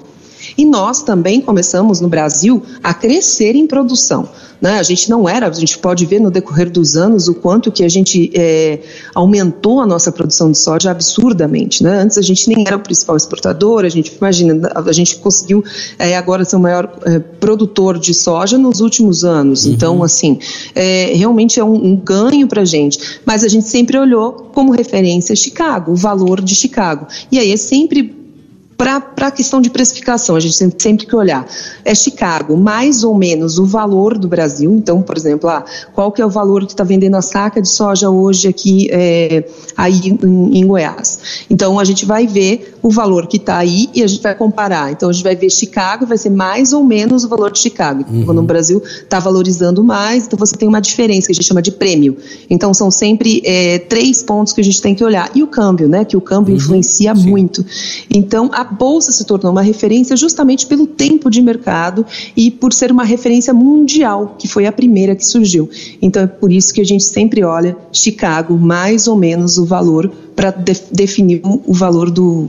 [0.57, 4.29] E nós também começamos no Brasil a crescer em produção.
[4.61, 4.79] Né?
[4.79, 7.83] A gente não era, a gente pode ver no decorrer dos anos o quanto que
[7.83, 8.81] a gente é,
[9.15, 11.83] aumentou a nossa produção de soja absurdamente.
[11.83, 11.99] Né?
[11.99, 15.65] Antes a gente nem era o principal exportador, a gente imagina, a gente conseguiu
[15.99, 19.65] é, agora ser o maior é, produtor de soja nos últimos anos.
[19.65, 19.73] Uhum.
[19.73, 20.39] Então, assim,
[20.75, 22.99] é, realmente é um, um ganho para a gente.
[23.25, 27.07] Mas a gente sempre olhou como referência Chicago, o valor de Chicago.
[27.33, 28.20] E aí é sempre
[28.81, 31.47] para a questão de precificação, a gente tem sempre que olhar.
[31.85, 34.73] É Chicago, mais ou menos o valor do Brasil.
[34.75, 35.63] Então, por exemplo, ah,
[35.93, 39.47] qual que é o valor que está vendendo a saca de soja hoje aqui é,
[39.77, 41.45] aí em, em, Goiás?
[41.51, 44.91] Então, a gente vai ver o valor que está aí e a gente vai comparar.
[44.91, 48.07] Então, a gente vai ver Chicago, vai ser mais ou menos o valor de Chicago.
[48.11, 48.25] Uhum.
[48.25, 51.61] Quando o Brasil está valorizando mais, então você tem uma diferença que a gente chama
[51.61, 52.17] de prêmio.
[52.49, 55.31] Então, são sempre é, três pontos que a gente tem que olhar.
[55.35, 56.03] E o câmbio, né?
[56.03, 56.59] Que o câmbio uhum.
[56.59, 57.29] influencia Sim.
[57.29, 57.63] muito.
[58.09, 62.05] Então, a bolsa se tornou uma referência justamente pelo tempo de mercado
[62.37, 65.69] e por ser uma referência mundial, que foi a primeira que surgiu.
[66.01, 70.11] Então é por isso que a gente sempre olha Chicago mais ou menos o valor
[70.35, 72.49] para de definir o valor do,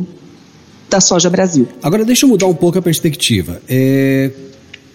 [0.89, 1.67] da soja Brasil.
[1.81, 3.61] Agora deixa eu mudar um pouco a perspectiva.
[3.67, 4.31] É,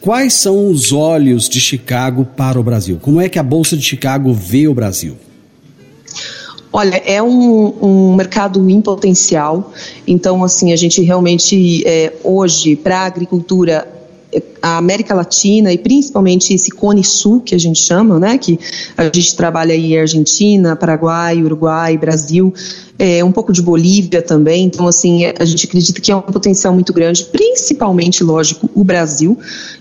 [0.00, 2.98] quais são os olhos de Chicago para o Brasil?
[3.00, 5.16] Como é que a Bolsa de Chicago vê o Brasil?
[6.78, 9.72] Olha, é um, um, mercado em potencial.
[10.06, 13.95] Então, assim, a gente realmente é, hoje para a agricultura
[14.60, 18.58] a América Latina e principalmente esse Cone Sul que a gente chama, né, que
[18.96, 22.52] a gente trabalha aí Argentina, Paraguai, Uruguai, Brasil,
[22.98, 24.64] é, um pouco de Bolívia também.
[24.64, 29.38] Então, assim, a gente acredita que é um potencial muito grande, principalmente, lógico, o Brasil.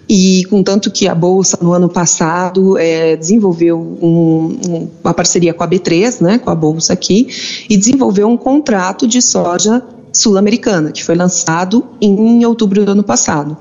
[0.07, 5.63] E contanto que a Bolsa, no ano passado, é, desenvolveu um, um, uma parceria com
[5.63, 7.27] a B3, né, com a Bolsa aqui,
[7.69, 9.81] e desenvolveu um contrato de soja
[10.15, 13.57] sul-americana, que foi lançado em outubro do ano passado.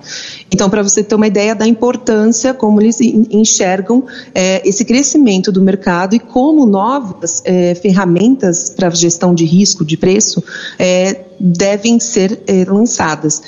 [0.50, 5.60] Então, para você ter uma ideia da importância, como eles enxergam é, esse crescimento do
[5.60, 10.42] mercado e como novas é, ferramentas para gestão de risco, de preço,
[10.78, 13.42] é, devem ser é, lançadas.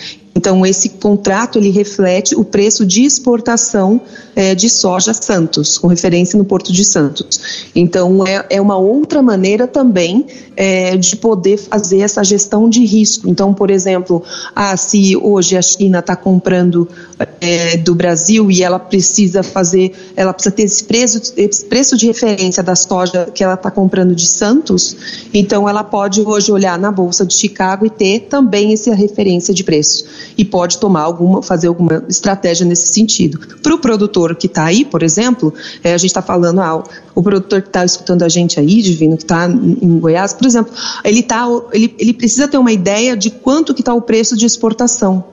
[0.46, 4.00] Então, esse contrato ele reflete o preço de exportação
[4.36, 7.68] é, de soja Santos, com referência no Porto de Santos.
[7.74, 10.24] Então, é, é uma outra maneira também
[10.56, 13.28] é, de poder fazer essa gestão de risco.
[13.28, 14.22] Então, por exemplo,
[14.54, 16.88] ah, se hoje a China está comprando
[17.40, 22.06] é, do Brasil e ela precisa fazer, ela precisa ter esse preço, esse preço de
[22.06, 24.96] referência da soja que ela está comprando de Santos,
[25.32, 29.64] então ela pode hoje olhar na Bolsa de Chicago e ter também essa referência de
[29.64, 30.06] preço.
[30.36, 33.38] E pode tomar alguma, fazer alguma estratégia nesse sentido.
[33.62, 37.22] Para o produtor que está aí, por exemplo, é, a gente está falando, ah, o
[37.22, 40.72] produtor que está escutando a gente aí, Divino, que está em Goiás, por exemplo,
[41.02, 44.44] ele, tá, ele, ele precisa ter uma ideia de quanto que está o preço de
[44.44, 45.24] exportação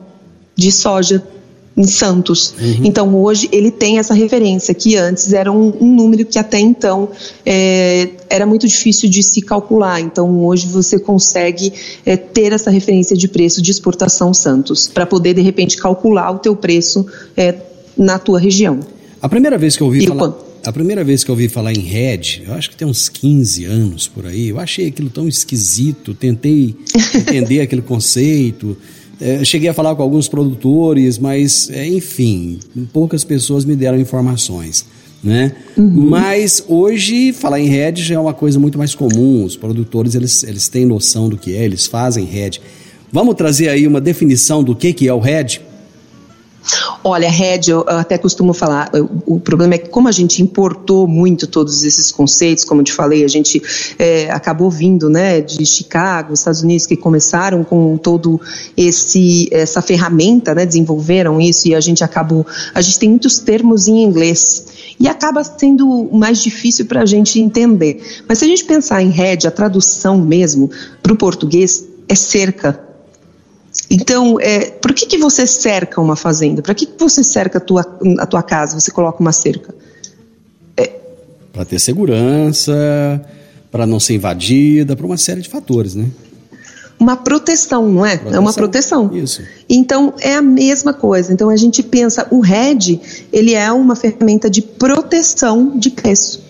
[0.55, 1.23] de soja
[1.75, 2.53] em Santos.
[2.59, 2.81] Uhum.
[2.83, 7.09] Então hoje ele tem essa referência que antes era um, um número que até então
[7.45, 9.99] é, era muito difícil de se calcular.
[9.99, 11.73] Então hoje você consegue
[12.05, 16.39] é, ter essa referência de preço de exportação Santos para poder de repente calcular o
[16.39, 17.05] teu preço
[17.35, 17.55] é,
[17.97, 18.79] na tua região.
[19.21, 20.33] A primeira vez que eu ouvi e falar,
[20.65, 23.65] a primeira vez que eu ouvi falar em RED, eu acho que tem uns 15
[23.65, 24.49] anos por aí.
[24.49, 26.75] Eu achei aquilo tão esquisito, tentei
[27.15, 28.77] entender aquele conceito.
[29.21, 32.59] É, cheguei a falar com alguns produtores, mas, é, enfim,
[32.91, 34.85] poucas pessoas me deram informações.
[35.23, 35.53] Né?
[35.77, 36.09] Uhum.
[36.09, 39.45] Mas hoje falar em RED já é uma coisa muito mais comum.
[39.45, 42.59] Os produtores eles, eles têm noção do que é, eles fazem RED.
[43.11, 45.61] Vamos trazer aí uma definição do que, que é o RED?
[47.05, 48.89] Olha, Red, eu até costumo falar,
[49.25, 52.93] o problema é que como a gente importou muito todos esses conceitos, como eu te
[52.93, 53.61] falei, a gente
[53.99, 58.39] é, acabou vindo né, de Chicago, Estados Unidos, que começaram com todo
[58.77, 63.85] esse essa ferramenta, né, desenvolveram isso e a gente acabou, a gente tem muitos termos
[63.89, 68.01] em inglês e acaba sendo mais difícil para a gente entender.
[68.29, 72.92] Mas se a gente pensar em Red, a tradução mesmo para o português é cerca
[73.89, 76.61] então, é, por que, que você cerca uma fazenda?
[76.61, 77.81] Para que, que você cerca a tua,
[78.19, 78.79] a tua casa?
[78.79, 79.73] Você coloca uma cerca?
[80.77, 80.91] É...
[81.51, 82.73] Para ter segurança,
[83.71, 86.07] para não ser invadida, para uma série de fatores, né?
[86.99, 88.15] Uma proteção, não é?
[88.15, 88.35] Proteção.
[88.35, 89.11] É uma proteção.
[89.13, 89.41] Isso.
[89.67, 91.33] Então, é a mesma coisa.
[91.33, 96.41] Então, a gente pensa, o RED, ele é uma ferramenta de proteção de preço.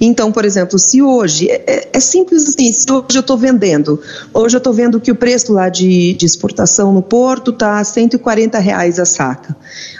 [0.00, 4.00] Então, por exemplo, se hoje, é, é, é simples assim, se hoje eu estou vendendo,
[4.32, 7.84] hoje eu estou vendo que o preço lá de, de exportação no porto está a
[7.84, 9.54] 140 reais a saca.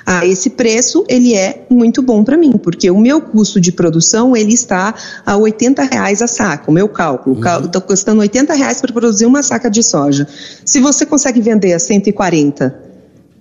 [0.07, 4.35] Ah, esse preço, ele é muito bom para mim, porque o meu custo de produção,
[4.35, 7.37] ele está a 80 reais a saca, o meu cálculo.
[7.37, 7.65] Uhum.
[7.67, 10.27] Está custando 80 reais para produzir uma saca de soja.
[10.65, 12.75] Se você consegue vender a 140,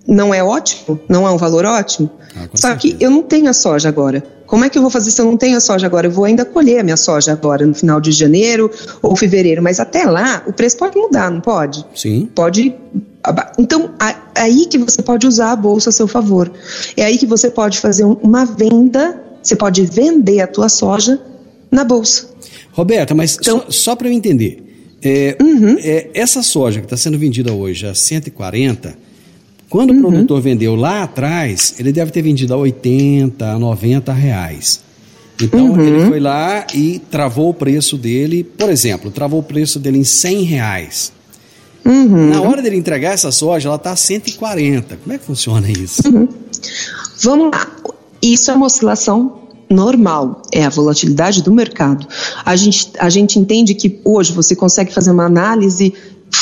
[0.05, 0.99] não é ótimo?
[1.07, 2.09] Não é um valor ótimo?
[2.35, 2.97] Ah, Só certeza.
[2.97, 4.23] que eu não tenho a soja agora.
[4.49, 6.07] Como é que eu vou fazer se eu não tenho a soja agora?
[6.07, 9.61] Eu vou ainda colher a minha soja agora, no final de janeiro ou fevereiro.
[9.61, 11.85] Mas até lá, o preço pode mudar, não pode?
[11.93, 12.27] Sim.
[12.33, 12.73] Pode.
[13.59, 13.91] Então,
[14.35, 16.51] é aí que você pode usar a bolsa a seu favor.
[16.97, 21.21] É aí que você pode fazer uma venda, você pode vender a tua soja
[21.69, 22.27] na bolsa.
[22.71, 25.77] Roberta, mas então, só, só para eu entender, é, uhum.
[25.79, 29.08] é, essa soja que está sendo vendida hoje a 140
[29.69, 29.97] quando uhum.
[29.97, 34.81] o produtor vendeu lá atrás, ele deve ter vendido a 80, a 90 reais.
[35.41, 35.81] Então uhum.
[35.81, 40.03] ele foi lá e travou o preço dele, por exemplo, travou o preço dele em
[40.03, 41.13] 100 reais.
[41.85, 42.29] Uhum.
[42.29, 44.97] Na hora dele entregar essa soja, ela está a 140.
[44.97, 46.01] Como é que funciona isso?
[46.07, 46.27] Uhum.
[47.23, 47.67] Vamos lá.
[48.21, 52.05] Isso é uma oscilação normal, é a volatilidade do mercado.
[52.43, 55.93] A gente, a gente entende que hoje você consegue fazer uma análise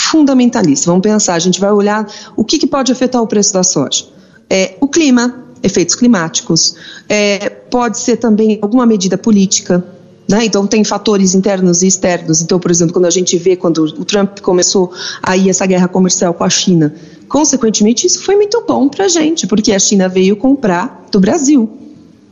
[0.10, 0.90] fundamentalista.
[0.90, 4.06] Vamos pensar, a gente vai olhar o que, que pode afetar o preço da soja.
[4.50, 6.76] É, o clima, efeitos climáticos,
[7.10, 9.84] é, pode ser também alguma medida política,
[10.28, 10.44] né?
[10.44, 12.42] Então, tem fatores internos e externos.
[12.42, 14.92] Então, por exemplo, quando a gente vê quando o Trump começou
[15.24, 16.94] aí essa guerra comercial com a China,
[17.30, 21.87] consequentemente, isso foi muito bom para a gente, porque a China veio comprar do Brasil.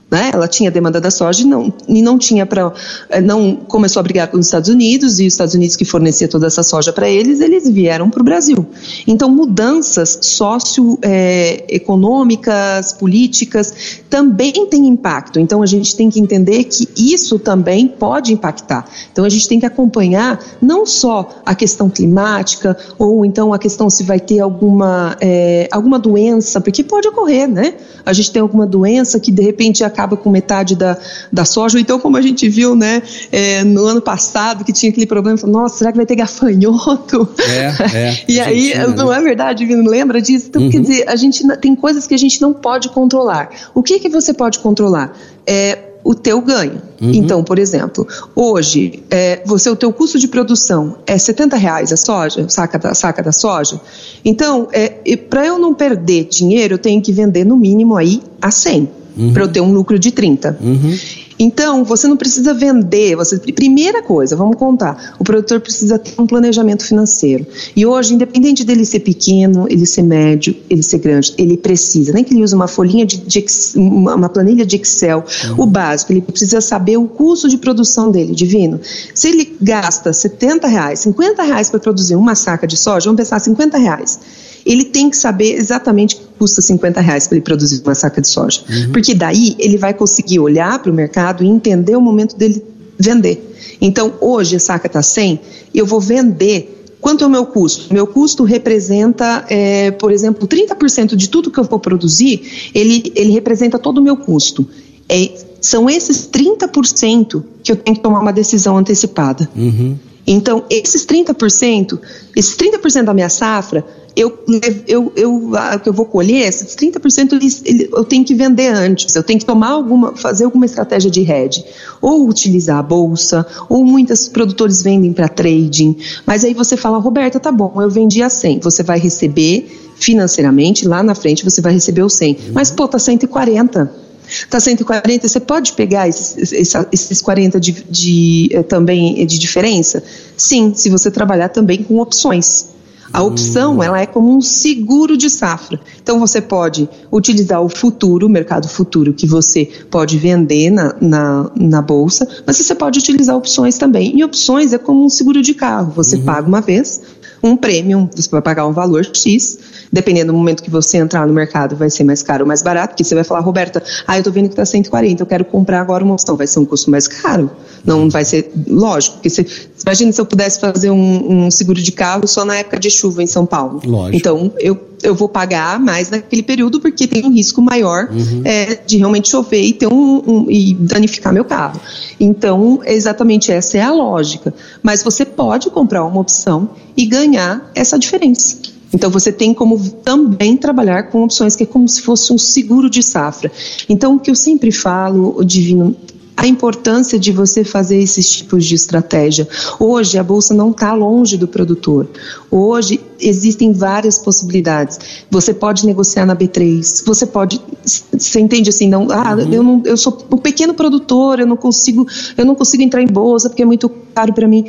[0.09, 0.31] Né?
[0.31, 2.71] Ela tinha demanda da soja e não, e não tinha para.
[3.09, 6.27] Eh, não começou a brigar com os Estados Unidos, e os Estados Unidos que fornecia
[6.27, 8.67] toda essa soja para eles, eles vieram para o Brasil.
[9.07, 13.73] Então, mudanças socioeconômicas, eh, políticas,
[14.07, 15.39] também têm impacto.
[15.39, 18.87] Então, a gente tem que entender que isso também pode impactar.
[19.11, 23.89] Então, a gente tem que acompanhar não só a questão climática, ou então a questão
[23.89, 27.73] se vai ter alguma, é, alguma doença, porque pode ocorrer, né?
[28.05, 30.97] A gente tem alguma doença que de repente acaba com metade da,
[31.31, 31.79] da soja.
[31.79, 35.61] Então, como a gente viu né, é, no ano passado, que tinha aquele problema, falou,
[35.61, 37.27] nossa, será que vai ter gafanhoto?
[37.39, 38.23] É, é.
[38.27, 39.17] e aí, não né?
[39.17, 39.89] é verdade, Vino?
[39.89, 40.47] Lembra disso?
[40.49, 40.69] Então, uhum.
[40.69, 43.49] quer dizer, a gente tem coisas que a gente não pode controlar.
[43.73, 45.13] O que, que você pode controlar?
[45.47, 46.79] É, o teu ganho.
[47.01, 47.11] Uhum.
[47.11, 51.97] Então, por exemplo, hoje, é, você o teu custo de produção é 70 reais a
[51.97, 53.81] soja, saca da, saca da soja.
[54.23, 58.51] Então, é, para eu não perder dinheiro, eu tenho que vender no mínimo aí a
[58.51, 58.87] 100
[59.17, 59.33] uhum.
[59.33, 60.57] para eu ter um lucro de 30.
[60.61, 60.97] Uhum.
[61.37, 63.15] Então, você não precisa vender.
[63.15, 67.45] Você, primeira coisa, vamos contar: o produtor precisa ter um planejamento financeiro.
[67.75, 72.23] E hoje, independente dele ser pequeno, ele ser médio, ele ser grande, ele precisa, nem
[72.23, 73.45] que ele use uma folhinha de, de
[73.75, 75.63] uma planilha de Excel, uhum.
[75.63, 78.79] o básico, ele precisa saber o custo de produção dele, divino.
[79.13, 83.39] Se ele gasta 70 reais, 50 reais para produzir uma saca de soja, vamos pensar
[83.39, 84.19] 50 reais
[84.65, 88.27] ele tem que saber exatamente que custa 50 reais para ele produzir uma saca de
[88.27, 88.61] soja.
[88.67, 88.91] Uhum.
[88.91, 92.63] Porque daí ele vai conseguir olhar para o mercado e entender o momento dele
[92.97, 93.55] vender.
[93.79, 95.39] Então, hoje a saca está 100,
[95.73, 96.71] eu vou vender
[97.05, 97.93] Quanto é o meu custo?
[97.93, 103.29] Meu custo representa, é, por exemplo, 30% de tudo que eu vou produzir, ele, ele
[103.29, 104.67] representa todo o meu custo.
[105.07, 109.47] É, são esses 30% que eu tenho que tomar uma decisão antecipada.
[109.55, 109.95] Uhum.
[110.25, 111.99] Então, esses 30%,
[112.35, 113.85] esses 30% da minha safra,
[114.15, 114.39] eu,
[114.87, 115.51] eu, eu,
[115.85, 120.15] eu vou colher, esses 30% eu tenho que vender antes, eu tenho que tomar alguma,
[120.15, 121.65] fazer alguma estratégia de hedge,
[122.01, 127.39] ou utilizar a bolsa, ou muitos produtores vendem para trading, mas aí você fala, Roberta,
[127.39, 131.73] tá bom, eu vendi a 100, você vai receber financeiramente, lá na frente você vai
[131.73, 136.51] receber o 100, mas pô, tá 140, Está 140, você pode pegar esses,
[136.91, 140.03] esses 40 de, de, eh, também de diferença?
[140.35, 142.74] Sim, se você trabalhar também com opções.
[143.15, 143.83] A opção, hum.
[143.83, 145.79] ela é como um seguro de safra.
[146.01, 151.51] Então, você pode utilizar o futuro, o mercado futuro, que você pode vender na, na,
[151.55, 154.17] na bolsa, mas você pode utilizar opções também.
[154.17, 155.93] E opções é como um seguro de carro.
[155.95, 156.23] Você uhum.
[156.23, 157.01] paga uma vez,
[157.45, 159.59] um prêmio, você vai pagar um valor X,
[159.91, 162.89] dependendo do momento que você entrar no mercado, vai ser mais caro ou mais barato,
[162.89, 165.81] porque você vai falar, Roberta, ah, eu tô vendo que está 140, eu quero comprar
[165.81, 167.51] agora uma opção, vai ser um custo mais caro.
[167.83, 169.45] Não vai ser, lógico, porque você,
[169.83, 173.21] imagina se eu pudesse fazer um, um, seguro de carro só na época de chuva
[173.21, 173.79] em São Paulo.
[173.85, 174.17] Lógico.
[174.17, 178.41] Então, eu, eu vou pagar mais naquele período porque tem um risco maior uhum.
[178.43, 181.79] é, de realmente chover e, ter um, um, e danificar meu carro.
[182.19, 184.53] Então, exatamente essa é a lógica.
[184.81, 188.57] Mas você pode comprar uma opção e ganhar essa diferença.
[188.93, 192.89] Então você tem como também trabalhar com opções que é como se fosse um seguro
[192.89, 193.51] de safra.
[193.89, 195.95] Então o que eu sempre falo, o Divino,
[196.37, 199.47] a importância de você fazer esses tipos de estratégia.
[199.79, 202.07] Hoje a bolsa não está longe do produtor.
[202.51, 204.99] Hoje existem várias possibilidades.
[205.31, 207.05] Você pode negociar na B3.
[207.05, 208.89] Você pode, você entende assim?
[208.89, 209.53] Não, ah, uhum.
[209.53, 211.39] eu não, eu sou um pequeno produtor.
[211.39, 212.05] Eu não consigo,
[212.37, 214.65] eu não consigo entrar em bolsa porque é muito caro para mim.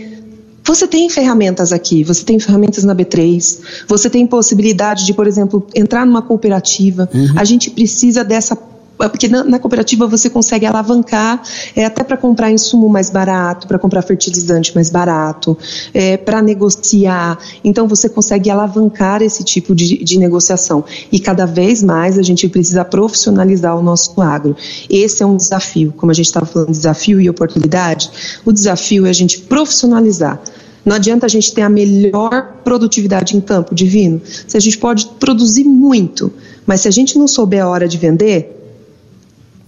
[0.67, 5.65] Você tem ferramentas aqui, você tem ferramentas na B3, você tem possibilidade de, por exemplo,
[5.73, 7.09] entrar numa cooperativa.
[7.15, 7.35] Uhum.
[7.37, 8.57] A gente precisa dessa
[8.99, 11.43] porque na, na, cooperativa você consegue alavancar
[11.75, 15.57] é, até para comprar insumo mais barato, para comprar fertilizante mais barato,
[15.93, 17.39] é, para negociar.
[17.63, 20.85] Então você consegue alavancar esse tipo de, de, negociação.
[21.13, 24.57] E cada vez mais a gente precisa profissionalizar o nosso agro.
[24.89, 28.11] Esse é um desafio, como a gente estava falando, desafio e oportunidade.
[28.45, 30.41] O desafio é a gente profissionalizar.
[30.87, 34.23] Não adianta a gente ter a melhor produtividade em campo divino.
[34.47, 36.33] Se a gente pode produzir muito,
[36.65, 38.57] mas se a gente não souber a hora de vender,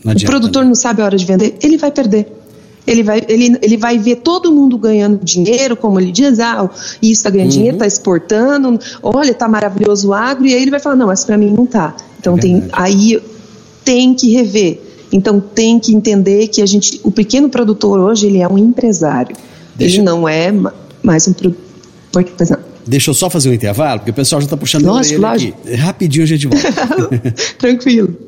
[0.05, 2.33] o produtor não sabe a hora de vender, ele vai perder.
[2.87, 6.71] Ele vai, ele, ele vai ver todo mundo ganhando dinheiro, como ele diz, ah,
[7.03, 7.53] isso está ganhando uhum.
[7.53, 11.23] dinheiro, está exportando, olha, está maravilhoso o agro, e aí ele vai falar, não, mas
[11.23, 11.95] para mim não está.
[12.19, 13.23] Então é tem, aí
[13.85, 14.81] tem que rever.
[15.13, 19.37] Então tem que entender que a gente, o pequeno produtor hoje, ele é um empresário.
[19.77, 19.97] Deixa...
[19.97, 20.51] Ele não é
[21.03, 21.63] mais um produtor.
[22.87, 25.55] Deixa eu só fazer um intervalo, porque o pessoal já está puxando lógico, a orelha
[25.55, 25.75] aqui.
[25.75, 27.21] Rapidinho a gente volta.
[27.59, 28.28] Tranquilo.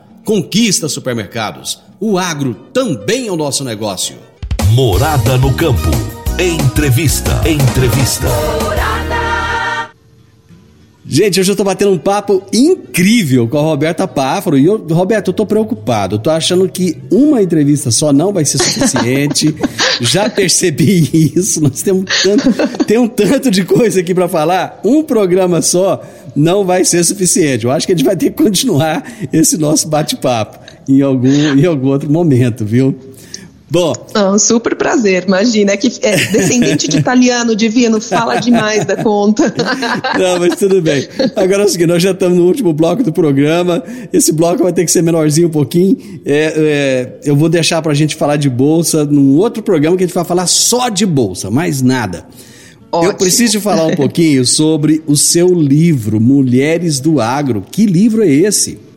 [0.23, 1.81] Conquista supermercados.
[1.99, 4.17] O agro também é o nosso negócio.
[4.73, 5.89] Morada no campo.
[6.39, 7.41] Entrevista.
[7.47, 8.27] Entrevista.
[11.03, 14.57] Gente, hoje eu tô batendo um papo incrível com a Roberta Páfaro.
[14.57, 16.15] E eu, Roberto, eu tô preocupado.
[16.15, 19.53] Eu tô achando que uma entrevista só não vai ser suficiente.
[19.99, 21.59] Já percebi isso.
[21.61, 22.53] Nós temos tanto,
[22.85, 24.79] tem um tanto de coisa aqui para falar.
[24.85, 26.01] Um programa só
[26.35, 27.65] não vai ser suficiente.
[27.65, 31.65] Eu acho que a gente vai ter que continuar esse nosso bate-papo em algum, em
[31.65, 32.95] algum outro momento, viu?
[33.71, 33.93] Bom.
[34.13, 35.71] Ah, super prazer, imagina.
[35.71, 39.43] É que é descendente de italiano divino, fala demais da conta.
[40.19, 41.07] Não, mas tudo bem.
[41.37, 43.81] Agora é o seguinte, nós já estamos no último bloco do programa.
[44.11, 45.97] Esse bloco vai ter que ser menorzinho um pouquinho.
[46.25, 50.03] É, é, eu vou deixar para a gente falar de bolsa num outro programa que
[50.03, 52.25] a gente vai falar só de bolsa, mais nada.
[52.91, 53.11] Ótimo.
[53.13, 57.63] Eu preciso falar um pouquinho sobre o seu livro, Mulheres do Agro.
[57.71, 58.90] Que livro é esse?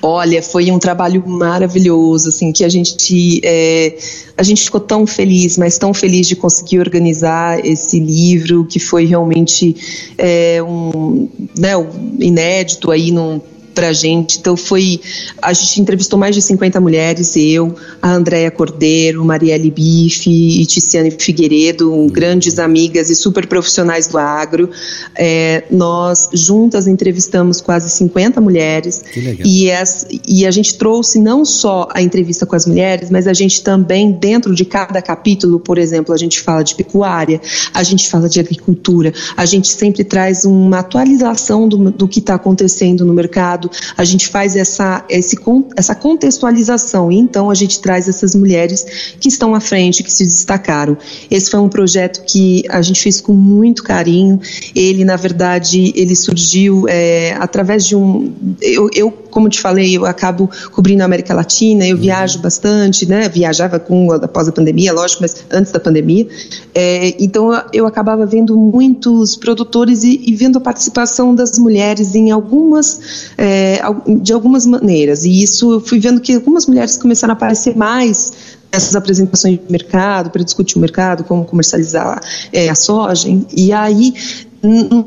[0.00, 3.98] Olha, foi um trabalho maravilhoso, assim, que a gente é,
[4.36, 9.04] a gente ficou tão feliz, mas tão feliz de conseguir organizar esse livro, que foi
[9.04, 9.74] realmente
[10.16, 13.40] é, um, né, um inédito aí num
[13.76, 14.38] para a gente.
[14.38, 14.98] Então foi,
[15.40, 21.10] a gente entrevistou mais de 50 mulheres, eu, a Andréia Cordeiro, Marielle Bife e Ticiane
[21.10, 22.08] Figueiredo, uhum.
[22.08, 24.70] grandes amigas e super profissionais do agro.
[25.14, 29.04] É, nós juntas entrevistamos quase 50 mulheres
[29.44, 33.34] e, as, e a gente trouxe não só a entrevista com as mulheres, mas a
[33.34, 37.42] gente também dentro de cada capítulo, por exemplo, a gente fala de pecuária,
[37.74, 42.36] a gente fala de agricultura, a gente sempre traz uma atualização do, do que está
[42.36, 43.65] acontecendo no mercado
[43.96, 45.36] a gente faz essa, esse,
[45.76, 48.84] essa contextualização e então a gente traz essas mulheres
[49.20, 50.96] que estão à frente, que se destacaram.
[51.30, 54.40] Esse foi um projeto que a gente fez com muito carinho.
[54.74, 58.32] Ele, na verdade, ele surgiu é, através de um.
[58.60, 63.28] Eu, eu, como te falei, eu acabo cobrindo a América Latina, eu viajo bastante, né?
[63.28, 66.26] Viajava com após a pandemia, lógico, mas antes da pandemia.
[66.74, 72.30] É, então eu acabava vendo muitos produtores e, e, vendo a participação das mulheres em
[72.30, 73.78] algumas é,
[74.22, 75.26] de algumas maneiras.
[75.26, 78.32] E isso eu fui vendo que algumas mulheres começaram a aparecer mais
[78.72, 83.28] nessas apresentações de mercado, para discutir o mercado, como comercializar é, a soja.
[83.54, 84.14] E aí,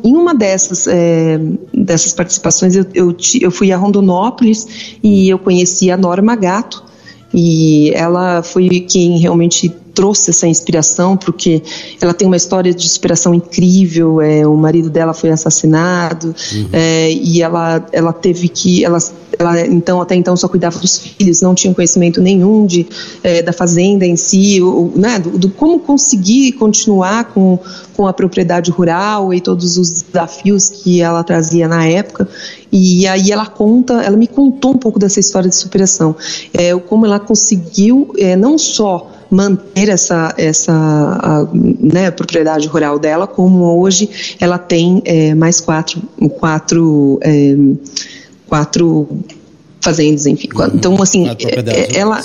[0.03, 1.39] em uma dessas, é,
[1.89, 6.83] dessas participações, eu, eu, eu, fui a Rondonópolis e eu conheci a Norma Gato.
[7.33, 9.69] E ela foi quem realmente
[9.99, 11.61] trouxe essa inspiração, porque
[11.99, 14.21] ela tem uma história de inspiração incrível.
[14.21, 16.69] É, o marido dela foi assassinado uhum.
[16.71, 18.85] é, e ela, ela teve que.
[18.85, 18.97] Ela,
[19.37, 22.87] ela, então, até então, só cuidava dos filhos, não tinha conhecimento nenhum de,
[23.21, 27.59] é, da fazenda em si, ou, né, do, do, como conseguir continuar com,
[27.93, 32.25] com a propriedade rural e todos os desafios que ela trazia na época.
[32.71, 36.15] E aí ela conta, ela me contou um pouco dessa história de superação,
[36.53, 43.27] é, como ela conseguiu é, não só manter essa, essa a, né, propriedade rural dela,
[43.27, 44.09] como hoje
[44.39, 46.01] ela tem é, mais quatro,
[46.39, 47.55] quatro, é,
[48.47, 49.07] quatro
[49.82, 50.49] fazendas, enfim.
[50.55, 50.71] Uhum.
[50.73, 52.23] Então, assim, é, ela.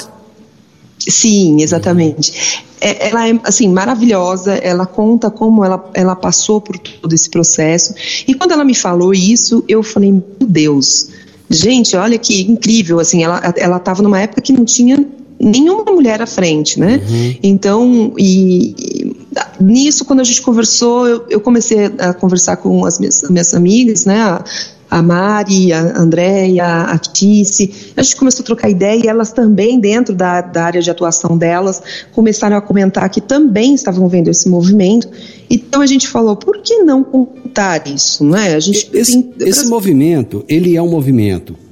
[0.98, 2.64] Sim, exatamente.
[2.80, 4.55] É, ela é assim maravilhosa.
[4.55, 7.94] Ela conta como ela, ela passou por todo esse processo.
[8.26, 11.11] E quando ela me falou isso, eu falei: meu Deus,
[11.50, 13.00] gente, olha que incrível.
[13.00, 15.07] Assim, ela ela estava numa época que não tinha
[15.41, 17.01] nenhuma mulher à frente, né?
[17.09, 17.37] Uhum.
[17.43, 19.16] Então, e, e,
[19.61, 24.07] nisso, quando a gente conversou, eu, eu comecei a conversar com as minhas, minhas amigas,
[24.07, 24.20] né?
[24.20, 24.45] A,
[24.91, 29.80] a Mari, a Andréia, a Tice, a gente começou a trocar ideia e elas também,
[29.80, 31.82] dentro da, da área de atuação delas,
[32.12, 35.09] começaram a comentar que também estavam vendo esse movimento.
[35.51, 38.55] Então a gente falou, por que não contar isso, não é?
[38.55, 39.49] A gente esse, tem...
[39.49, 41.63] esse movimento, ele é um movimento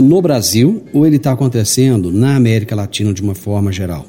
[0.00, 4.06] no Brasil ou ele está acontecendo na América Latina de uma forma geral?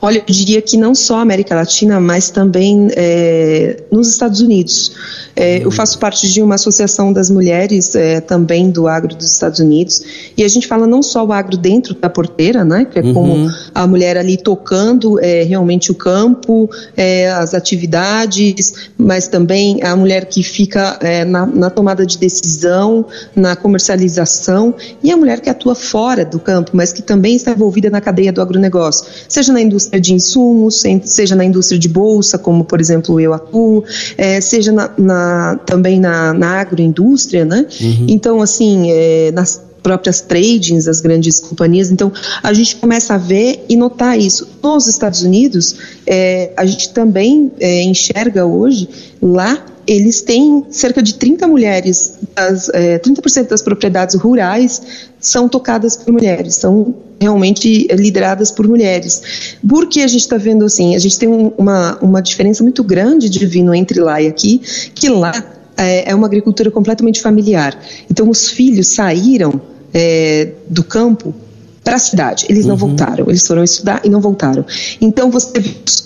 [0.00, 4.92] Olha, eu diria que não só a América Latina, mas também é, nos Estados Unidos.
[5.36, 5.70] É, eu uhum.
[5.70, 10.02] faço parte de uma associação das mulheres é, também do agro dos Estados Unidos
[10.36, 13.14] e a gente fala não só o agro dentro da porteira, né, que é uhum.
[13.14, 19.96] como a mulher ali tocando é, realmente o campo, é, as atividades, mas também a
[19.96, 25.48] mulher que fica é, na, na, tomada de decisão, na comercialização e a mulher que
[25.48, 29.06] atua fora do campo, mas que também está envolvida na cadeia do agronegócio,
[29.42, 33.84] seja na indústria de insumos, seja na indústria de bolsa, como por exemplo eu atuo,
[34.40, 37.66] seja na, na também na, na agroindústria, né?
[37.80, 38.06] Uhum.
[38.08, 41.90] Então, assim, é, nas próprias tradings das grandes companhias.
[41.90, 44.48] Então, a gente começa a ver e notar isso.
[44.62, 45.74] Nos Estados Unidos,
[46.06, 48.88] é, a gente também é, enxerga hoje
[49.20, 54.82] lá eles têm cerca de 30 mulheres, das, é, 30% das propriedades rurais
[55.20, 59.56] são tocadas por mulheres, são realmente lideradas por mulheres.
[59.66, 60.96] Por que a gente está vendo assim?
[60.96, 64.60] A gente tem um, uma, uma diferença muito grande de vinho entre lá e aqui,
[64.94, 65.32] que lá
[65.76, 67.78] é, é uma agricultura completamente familiar.
[68.10, 69.60] Então, os filhos saíram
[69.94, 71.34] é, do campo
[71.84, 72.46] para a cidade.
[72.48, 72.78] Eles não uhum.
[72.78, 74.64] voltaram, eles foram estudar e não voltaram.
[75.00, 75.52] Então você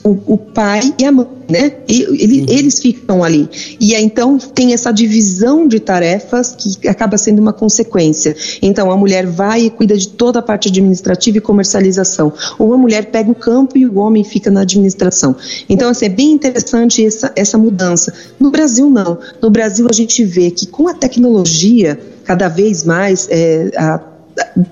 [0.02, 1.72] o, o pai e a mãe, né?
[1.88, 2.46] E, ele, uhum.
[2.48, 3.48] Eles ficam ali.
[3.78, 8.34] E aí, então tem essa divisão de tarefas que acaba sendo uma consequência.
[8.62, 12.32] Então a mulher vai e cuida de toda a parte administrativa e comercialização.
[12.58, 15.36] Ou a mulher pega o campo e o homem fica na administração.
[15.68, 18.12] Então assim, é bem interessante essa, essa mudança.
[18.40, 19.18] No Brasil não.
[19.42, 24.15] No Brasil a gente vê que com a tecnologia cada vez mais é, a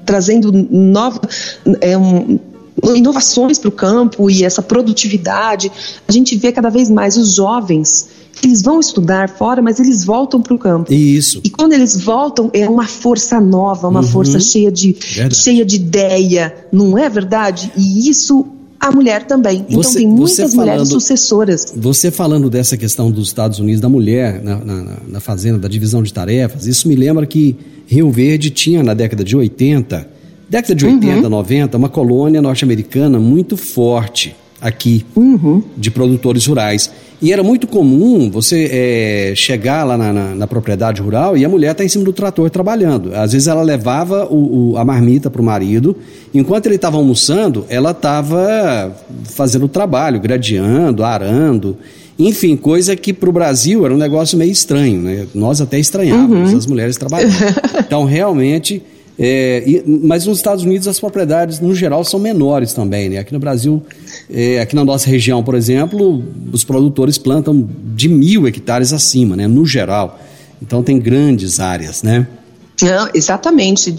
[0.04, 1.20] trazendo nova,
[1.80, 2.38] é, um,
[2.94, 5.70] inovações para o campo e essa produtividade,
[6.06, 8.08] a gente vê cada vez mais os jovens
[8.42, 10.92] eles vão estudar fora, mas eles voltam para o campo.
[10.92, 11.40] Isso.
[11.44, 14.06] E quando eles voltam, é uma força nova, uma uhum.
[14.06, 14.96] força cheia de,
[15.32, 17.72] cheia de ideia, não é verdade?
[17.76, 18.46] E isso
[18.78, 19.64] a mulher também.
[19.68, 21.72] Então tem muitas falando, mulheres sucessoras.
[21.74, 26.02] Você falando dessa questão dos Estados Unidos, da mulher na, na, na, fazenda, da divisão
[26.02, 27.56] de tarefas, isso me lembra que
[27.94, 30.08] Rio Verde tinha na década de 80,
[30.48, 31.28] década de 80, uhum.
[31.28, 35.62] 90, uma colônia norte-americana muito forte aqui uhum.
[35.76, 36.90] de produtores rurais.
[37.22, 41.48] E era muito comum você é, chegar lá na, na, na, propriedade rural e a
[41.48, 43.14] mulher está em cima do trator trabalhando.
[43.14, 45.96] Às vezes ela levava o, o, a marmita para o marido,
[46.34, 48.92] enquanto ele estava almoçando, ela estava
[49.22, 51.78] fazendo o trabalho, gradeando, arando.
[52.18, 55.26] Enfim, coisa que para o Brasil era um negócio meio estranho, né?
[55.34, 56.58] Nós até estranhávamos uhum.
[56.58, 57.34] as mulheres trabalhando.
[57.86, 58.82] Então, realmente,
[59.18, 63.08] é, e, mas nos Estados Unidos as propriedades, no geral, são menores também.
[63.08, 63.18] Né?
[63.18, 63.82] Aqui no Brasil,
[64.30, 69.46] é, aqui na nossa região, por exemplo, os produtores plantam de mil hectares acima, né?
[69.46, 70.20] no geral.
[70.60, 72.26] Então tem grandes áreas, né?
[72.82, 73.94] Não, exatamente,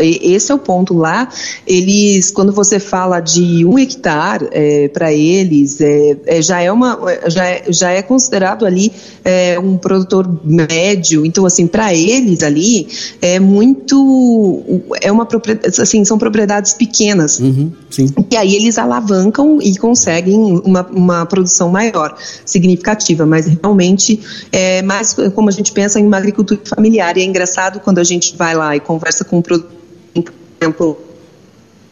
[0.00, 1.28] esse é o ponto lá.
[1.66, 6.98] Eles, quando você fala de um hectare, é, para eles é, é, já é uma,
[7.28, 8.92] já é, já é considerado ali
[9.24, 11.24] é, um produtor médio.
[11.24, 12.88] Então, assim, para eles ali
[13.22, 17.38] é muito, é uma propriedade, assim, são propriedades pequenas.
[17.38, 18.12] Uhum, sim.
[18.30, 23.24] E aí eles alavancam e conseguem uma, uma produção maior, significativa.
[23.24, 27.16] Mas realmente é mais como a gente pensa em uma agricultura familiar.
[27.16, 29.70] E é engraçado quando a gente vai lá e conversa com um produtor,
[30.14, 30.98] por exemplo,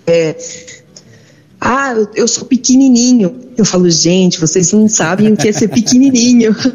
[0.07, 0.37] é,
[1.61, 3.35] ah, eu sou pequenininho.
[3.57, 6.55] Eu falo, gente, vocês não sabem o que é ser pequenininho.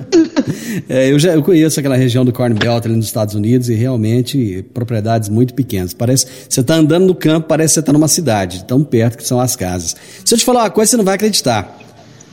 [0.88, 3.74] É, eu já eu conheço aquela região do Corn Belt ali nos Estados Unidos e
[3.74, 5.94] realmente propriedades muito pequenas.
[5.94, 9.28] Parece você está andando no campo, parece que você está numa cidade, tão perto que
[9.28, 9.96] são as casas.
[10.24, 11.78] Se eu te falar uma coisa, você não vai acreditar.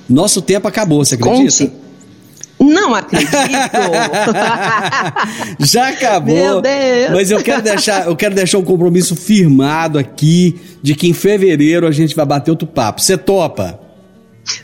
[0.08, 1.66] Nosso tempo acabou, você acredita?
[1.66, 1.87] Conte.
[2.60, 3.30] Não acredito.
[5.60, 6.34] Já acabou.
[6.34, 7.10] Meu Deus.
[7.12, 11.86] Mas eu quero deixar, eu quero deixar um compromisso firmado aqui de que em fevereiro
[11.86, 13.00] a gente vai bater outro papo.
[13.00, 13.78] Você topa?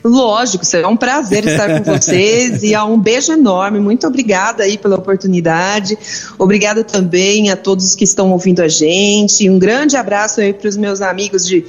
[0.03, 3.81] Lógico, será um prazer estar com vocês e um beijo enorme.
[3.81, 5.99] Muito obrigada aí pela oportunidade.
[6.39, 9.49] Obrigada também a todos que estão ouvindo a gente.
[9.49, 11.65] Um grande abraço aí para os meus amigos de,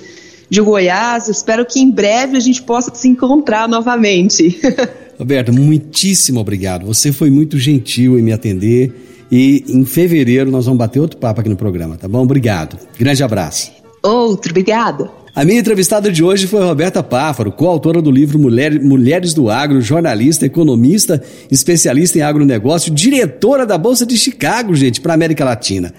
[0.50, 1.28] de Goiás.
[1.28, 4.60] Espero que em breve a gente possa se encontrar novamente.
[5.18, 6.86] Roberto, muitíssimo obrigado.
[6.86, 11.41] Você foi muito gentil em me atender e em fevereiro nós vamos bater outro papo
[11.41, 12.24] aqui no programa, tá bom?
[12.24, 12.78] Obrigado.
[12.97, 13.72] Grande abraço.
[14.03, 15.09] Outro, obrigado.
[15.36, 19.82] A minha entrevistada de hoje foi Roberta Páfaro, coautora do livro Mulher, Mulheres do Agro,
[19.82, 25.93] jornalista, economista, especialista em agronegócio, diretora da Bolsa de Chicago, gente, para a América Latina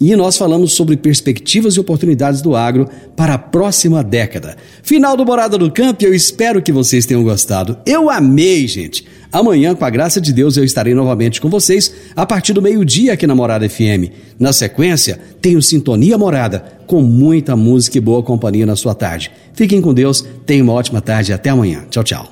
[0.00, 4.56] e nós falamos sobre perspectivas e oportunidades do agro para a próxima década.
[4.82, 7.78] Final do Morada do Campo, eu espero que vocês tenham gostado.
[7.86, 9.06] Eu amei, gente.
[9.32, 13.14] Amanhã, com a graça de Deus, eu estarei novamente com vocês a partir do meio-dia
[13.14, 14.12] aqui na Morada FM.
[14.38, 19.30] Na sequência, tenho Sintonia Morada, com muita música e boa companhia na sua tarde.
[19.54, 21.84] Fiquem com Deus, tenham uma ótima tarde e até amanhã.
[21.88, 22.31] Tchau, tchau.